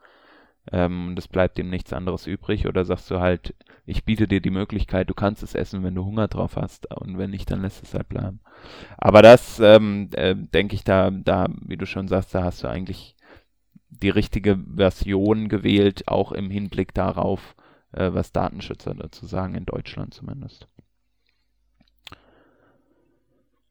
Ähm, 0.71 1.09
und 1.09 1.19
es 1.19 1.27
bleibt 1.27 1.57
ihm 1.57 1.69
nichts 1.69 1.91
anderes 1.91 2.27
übrig. 2.27 2.67
Oder 2.67 2.85
sagst 2.85 3.09
du 3.09 3.19
halt, 3.19 3.55
ich 3.87 4.03
biete 4.03 4.27
dir 4.27 4.41
die 4.41 4.49
Möglichkeit, 4.49 5.09
du 5.09 5.13
kannst 5.13 5.41
es 5.43 5.55
essen, 5.55 5.81
wenn 5.81 5.95
du 5.95 6.03
Hunger 6.03 6.27
drauf 6.27 6.57
hast. 6.57 6.93
Und 6.93 7.17
wenn 7.17 7.29
nicht, 7.29 7.49
dann 7.49 7.61
lässt 7.61 7.81
es 7.81 7.93
halt 7.93 8.09
bleiben. 8.09 8.41
Aber 8.97 9.21
das, 9.21 9.61
ähm, 9.61 10.09
äh, 10.11 10.35
denke 10.35 10.75
ich, 10.75 10.83
da, 10.83 11.09
da, 11.09 11.47
wie 11.61 11.77
du 11.77 11.85
schon 11.85 12.09
sagst, 12.09 12.35
da 12.35 12.43
hast 12.43 12.63
du 12.63 12.67
eigentlich 12.67 13.15
die 13.89 14.09
richtige 14.09 14.59
Version 14.75 15.47
gewählt, 15.47 16.09
auch 16.09 16.33
im 16.33 16.49
Hinblick 16.49 16.93
darauf, 16.93 17.55
äh, 17.93 18.11
was 18.11 18.33
Datenschützer 18.33 18.93
dazu 18.93 19.25
sagen, 19.25 19.55
in 19.55 19.65
Deutschland 19.65 20.13
zumindest. 20.13 20.67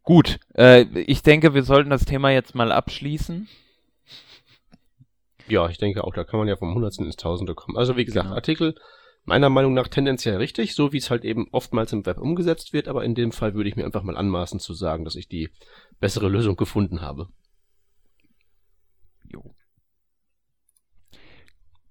Gut, 0.02 0.40
äh, 0.54 0.82
ich 1.00 1.22
denke, 1.22 1.52
wir 1.52 1.62
sollten 1.62 1.90
das 1.90 2.06
Thema 2.06 2.30
jetzt 2.30 2.54
mal 2.54 2.72
abschließen. 2.72 3.48
Ja, 5.46 5.68
ich 5.68 5.76
denke 5.76 6.04
auch, 6.04 6.14
da 6.14 6.24
kann 6.24 6.38
man 6.38 6.48
ja 6.48 6.56
vom 6.56 6.74
Hundertsten 6.74 7.04
ins 7.04 7.16
Tausende 7.16 7.54
kommen. 7.54 7.76
Also 7.76 7.98
wie 7.98 8.04
gesagt, 8.06 8.24
Genau. 8.26 8.36
Artikel 8.36 8.74
meiner 9.26 9.50
Meinung 9.50 9.74
nach 9.74 9.88
tendenziell 9.88 10.36
richtig, 10.36 10.74
so 10.74 10.92
wie 10.92 10.98
es 10.98 11.10
halt 11.10 11.24
eben 11.24 11.48
oftmals 11.50 11.92
im 11.92 12.06
Web 12.06 12.18
umgesetzt 12.18 12.72
wird, 12.72 12.88
aber 12.88 13.04
in 13.04 13.14
dem 13.14 13.32
Fall 13.32 13.54
würde 13.54 13.68
ich 13.68 13.76
mir 13.76 13.84
einfach 13.84 14.02
mal 14.02 14.16
anmaßen 14.16 14.60
zu 14.60 14.72
sagen, 14.72 15.04
dass 15.04 15.16
ich 15.16 15.28
die 15.28 15.50
bessere 16.00 16.28
Lösung 16.28 16.56
gefunden 16.56 17.00
habe. 17.00 17.28
Jo. 19.24 19.54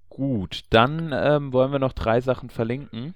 Gut, 0.08 0.64
dann 0.70 1.12
ähm, 1.14 1.52
wollen 1.52 1.74
wir 1.74 1.80
noch 1.80 1.94
drei 1.94 2.22
Sachen 2.22 2.50
verlinken. 2.50 3.14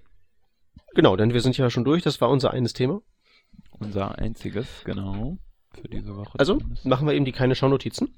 Genau, 0.94 1.16
denn 1.16 1.34
wir 1.34 1.42
sind 1.42 1.58
ja 1.58 1.70
schon 1.70 1.86
durch, 1.86 2.04
das 2.04 2.20
war 2.20 2.30
unser 2.30 2.52
eines 2.52 2.74
Thema. 2.74 3.02
Unser 3.72 4.18
einziges, 4.20 4.84
genau, 4.84 5.38
für 5.74 5.88
diese 5.88 6.16
Woche. 6.18 6.38
Also 6.38 6.58
zumindest. 6.58 6.86
machen 6.86 7.08
wir 7.08 7.14
eben 7.14 7.26
die 7.26 7.32
keine 7.32 7.56
Schaunotizen. 7.56 8.18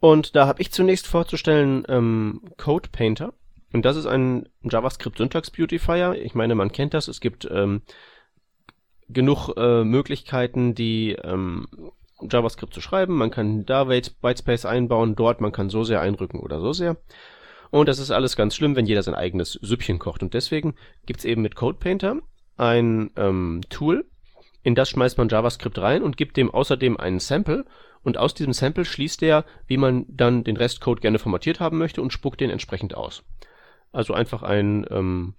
Und 0.00 0.34
da 0.34 0.46
habe 0.46 0.60
ich 0.60 0.72
zunächst 0.72 1.06
vorzustellen 1.06 1.84
ähm, 1.88 2.42
Code 2.56 2.88
Painter. 2.90 3.34
Und 3.72 3.84
das 3.84 3.96
ist 3.96 4.06
ein 4.06 4.48
JavaScript 4.62 5.18
Syntax 5.18 5.50
Beautifier. 5.50 6.14
Ich 6.14 6.34
meine, 6.34 6.54
man 6.54 6.72
kennt 6.72 6.94
das. 6.94 7.08
Es 7.08 7.20
gibt 7.20 7.48
ähm, 7.50 7.82
genug 9.08 9.50
äh, 9.56 9.84
Möglichkeiten, 9.84 10.74
die 10.74 11.12
ähm, 11.12 11.66
JavaScript 12.20 12.74
zu 12.74 12.80
schreiben. 12.80 13.16
Man 13.16 13.30
kann 13.30 13.64
da 13.64 13.88
White- 13.88 14.12
Whitespace 14.22 14.66
einbauen, 14.66 15.14
dort 15.16 15.40
man 15.40 15.52
kann 15.52 15.70
so 15.70 15.84
sehr 15.84 16.00
einrücken 16.00 16.40
oder 16.40 16.60
so 16.60 16.72
sehr. 16.72 16.96
Und 17.70 17.88
das 17.88 18.00
ist 18.00 18.10
alles 18.10 18.34
ganz 18.34 18.56
schlimm, 18.56 18.74
wenn 18.74 18.86
jeder 18.86 19.02
sein 19.02 19.14
eigenes 19.14 19.52
Süppchen 19.52 20.00
kocht. 20.00 20.22
Und 20.22 20.34
deswegen 20.34 20.74
gibt's 21.06 21.24
eben 21.24 21.42
mit 21.42 21.54
Code 21.54 21.78
Painter 21.78 22.16
ein 22.56 23.10
ähm, 23.16 23.60
Tool, 23.70 24.04
in 24.62 24.74
das 24.74 24.90
schmeißt 24.90 25.16
man 25.16 25.28
JavaScript 25.28 25.78
rein 25.78 26.02
und 26.02 26.16
gibt 26.16 26.36
dem 26.36 26.50
außerdem 26.50 26.98
einen 26.98 27.20
Sample. 27.20 27.64
Und 28.02 28.18
aus 28.18 28.34
diesem 28.34 28.52
Sample 28.52 28.84
schließt 28.84 29.22
er, 29.22 29.44
wie 29.66 29.76
man 29.76 30.04
dann 30.08 30.44
den 30.44 30.56
Restcode 30.56 31.00
gerne 31.00 31.18
formatiert 31.18 31.60
haben 31.60 31.78
möchte 31.78 32.02
und 32.02 32.12
spuckt 32.12 32.40
den 32.40 32.50
entsprechend 32.50 32.94
aus. 32.94 33.22
Also 33.92 34.14
einfach 34.14 34.42
ein 34.42 34.86
ähm, 34.90 35.34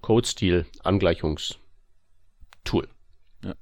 Code-Stil-Angleichungstool. 0.00 1.58
Ja. 3.44 3.54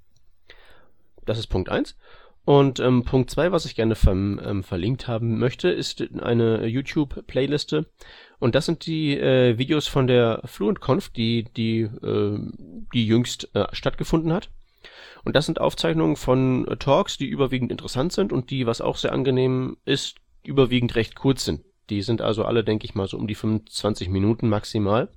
Das 1.24 1.38
ist 1.38 1.46
Punkt 1.48 1.68
eins. 1.68 1.96
Und 2.44 2.78
ähm, 2.78 3.04
Punkt 3.04 3.30
zwei, 3.30 3.50
was 3.50 3.64
ich 3.64 3.74
gerne 3.74 3.96
verm, 3.96 4.40
ähm, 4.42 4.62
verlinkt 4.62 5.08
haben 5.08 5.38
möchte, 5.40 5.68
ist 5.68 6.00
eine 6.20 6.64
YouTube-Playliste. 6.66 7.86
Und 8.38 8.54
das 8.54 8.66
sind 8.66 8.86
die 8.86 9.18
äh, 9.18 9.58
Videos 9.58 9.88
von 9.88 10.06
der 10.06 10.42
FluentConf, 10.44 11.08
die, 11.08 11.44
die, 11.56 11.80
äh, 11.80 12.38
die 12.94 13.06
jüngst 13.06 13.50
äh, 13.54 13.66
stattgefunden 13.72 14.32
hat. 14.32 14.50
Und 15.24 15.34
das 15.34 15.46
sind 15.46 15.60
Aufzeichnungen 15.60 16.14
von 16.14 16.66
Talks, 16.78 17.18
die 17.18 17.26
überwiegend 17.26 17.72
interessant 17.72 18.12
sind 18.12 18.32
und 18.32 18.50
die, 18.50 18.64
was 18.64 18.80
auch 18.80 18.96
sehr 18.96 19.12
angenehm 19.12 19.76
ist, 19.84 20.18
überwiegend 20.44 20.94
recht 20.94 21.16
kurz 21.16 21.44
sind. 21.44 21.64
Die 21.90 22.02
sind 22.02 22.20
also 22.20 22.44
alle, 22.44 22.64
denke 22.64 22.84
ich 22.84 22.94
mal, 22.94 23.06
so 23.06 23.16
um 23.16 23.26
die 23.26 23.34
25 23.34 24.08
Minuten 24.08 24.48
maximal. 24.48 25.08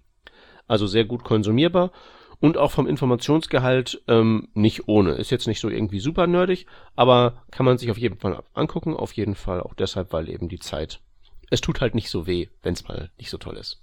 Also 0.68 0.86
sehr 0.86 1.06
gut 1.06 1.24
konsumierbar 1.24 1.92
und 2.40 2.58
auch 2.58 2.72
vom 2.72 2.88
Informationsgehalt 2.88 4.02
ähm, 4.08 4.50
nicht 4.54 4.88
ohne. 4.88 5.14
Ist 5.14 5.32
jetzt 5.32 5.48
nicht 5.48 5.60
so 5.60 5.70
irgendwie 5.70 6.00
super 6.00 6.28
nerdig, 6.28 6.68
aber 6.96 7.44
kann 7.52 7.66
man 7.66 7.78
sich 7.78 7.92
auf 7.92 7.98
jeden 7.98 8.18
Fall 8.18 8.44
angucken. 8.54 8.96
Auf 8.96 9.14
jeden 9.14 9.36
Fall 9.36 9.62
auch 9.62 9.74
deshalb, 9.74 10.14
weil 10.14 10.30
eben 10.30 10.48
die 10.48 10.60
Zeit. 10.60 11.02
Es 11.50 11.62
tut 11.62 11.82
halt 11.82 11.96
nicht 11.96 12.10
so 12.10 12.28
weh, 12.28 12.48
wenn 12.62 12.74
es 12.74 12.88
mal 12.88 13.10
nicht 13.18 13.30
so 13.30 13.38
toll 13.38 13.58
ist. 13.58 13.82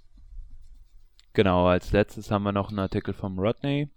Genau, 1.33 1.67
als 1.67 1.91
letztes 1.91 2.31
haben 2.31 2.43
wir 2.43 2.51
noch 2.51 2.69
einen 2.69 2.79
Artikel 2.79 3.13
vom 3.13 3.37
Rodney. 3.37 3.89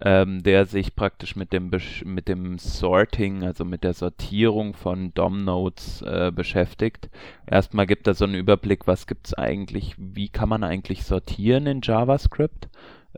Ähm, 0.00 0.42
der 0.42 0.66
sich 0.66 0.96
praktisch 0.96 1.36
mit 1.36 1.52
dem, 1.52 1.70
mit 2.04 2.28
dem 2.28 2.58
Sorting, 2.58 3.44
also 3.44 3.64
mit 3.64 3.84
der 3.84 3.94
Sortierung 3.94 4.74
von 4.74 5.14
DOM-Nodes 5.14 6.02
äh, 6.02 6.32
beschäftigt. 6.34 7.08
Erstmal 7.46 7.86
gibt 7.86 8.06
er 8.06 8.14
so 8.14 8.24
einen 8.24 8.34
Überblick, 8.34 8.86
was 8.86 9.06
gibt 9.06 9.28
es 9.28 9.34
eigentlich, 9.34 9.94
wie 9.96 10.28
kann 10.28 10.48
man 10.48 10.64
eigentlich 10.64 11.04
sortieren 11.04 11.66
in 11.66 11.80
JavaScript. 11.82 12.68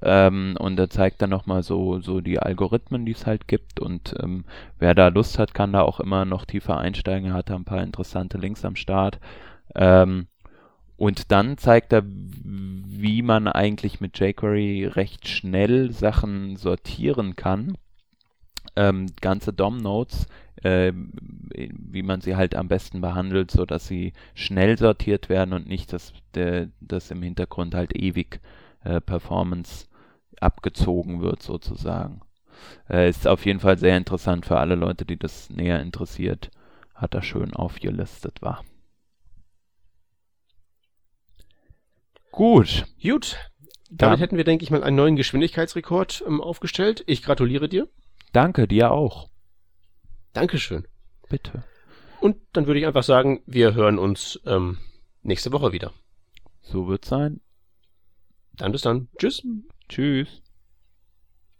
Ähm, 0.02 0.56
und 0.58 0.78
er 0.78 0.90
zeigt 0.90 1.22
dann 1.22 1.30
nochmal 1.30 1.62
so, 1.62 2.00
so 2.00 2.20
die 2.20 2.38
Algorithmen, 2.38 3.06
die 3.06 3.12
es 3.12 3.26
halt 3.26 3.48
gibt. 3.48 3.80
Und 3.80 4.14
ähm, 4.22 4.44
wer 4.78 4.94
da 4.94 5.08
Lust 5.08 5.38
hat, 5.38 5.54
kann 5.54 5.72
da 5.72 5.82
auch 5.82 6.00
immer 6.00 6.24
noch 6.26 6.44
tiefer 6.44 6.78
einsteigen. 6.78 7.30
Er 7.30 7.34
hat 7.34 7.48
da 7.48 7.56
ein 7.56 7.64
paar 7.64 7.82
interessante 7.82 8.36
Links 8.36 8.64
am 8.64 8.76
Start. 8.76 9.18
Ähm, 9.74 10.26
und 10.96 11.30
dann 11.30 11.58
zeigt 11.58 11.92
er, 11.92 12.02
wie 12.04 13.22
man 13.22 13.48
eigentlich 13.48 14.00
mit 14.00 14.18
jQuery 14.18 14.86
recht 14.86 15.28
schnell 15.28 15.92
Sachen 15.92 16.56
sortieren 16.56 17.36
kann. 17.36 17.76
Ähm, 18.74 19.06
ganze 19.20 19.52
DOM-Nodes, 19.52 20.26
äh, 20.62 20.92
wie 20.94 22.02
man 22.02 22.20
sie 22.20 22.36
halt 22.36 22.54
am 22.54 22.68
besten 22.68 23.00
behandelt, 23.00 23.50
so 23.50 23.64
dass 23.64 23.86
sie 23.86 24.12
schnell 24.34 24.78
sortiert 24.78 25.28
werden 25.28 25.52
und 25.52 25.68
nicht, 25.68 25.92
dass, 25.92 26.12
der, 26.34 26.68
dass 26.80 27.10
im 27.10 27.22
Hintergrund 27.22 27.74
halt 27.74 27.94
ewig 27.94 28.40
äh, 28.84 29.00
Performance 29.00 29.86
abgezogen 30.40 31.20
wird 31.22 31.42
sozusagen. 31.42 32.20
Äh, 32.88 33.08
ist 33.08 33.26
auf 33.26 33.44
jeden 33.46 33.60
Fall 33.60 33.78
sehr 33.78 33.96
interessant 33.96 34.46
für 34.46 34.58
alle 34.58 34.74
Leute, 34.74 35.04
die 35.04 35.18
das 35.18 35.50
näher 35.50 35.80
interessiert. 35.80 36.50
Hat 36.94 37.14
er 37.14 37.22
schön 37.22 37.54
aufgelistet, 37.54 38.40
war. 38.40 38.64
Gut. 42.36 42.84
Gut. 43.02 43.38
Damit 43.90 44.18
ja. 44.18 44.22
hätten 44.22 44.36
wir, 44.36 44.44
denke 44.44 44.62
ich 44.62 44.70
mal, 44.70 44.84
einen 44.84 44.94
neuen 44.94 45.16
Geschwindigkeitsrekord 45.16 46.22
ähm, 46.26 46.42
aufgestellt. 46.42 47.02
Ich 47.06 47.22
gratuliere 47.22 47.66
dir. 47.66 47.88
Danke, 48.34 48.68
dir 48.68 48.90
auch. 48.90 49.30
Dankeschön. 50.34 50.86
Bitte. 51.30 51.64
Und 52.20 52.36
dann 52.52 52.66
würde 52.66 52.78
ich 52.78 52.86
einfach 52.86 53.04
sagen, 53.04 53.40
wir 53.46 53.72
hören 53.72 53.98
uns 53.98 54.38
ähm, 54.44 54.76
nächste 55.22 55.50
Woche 55.50 55.72
wieder. 55.72 55.94
So 56.60 56.88
wird 56.88 57.06
sein. 57.06 57.40
Dann 58.58 58.72
bis 58.72 58.82
dann. 58.82 59.08
Tschüss. 59.18 59.42
Tschüss. 59.88 60.42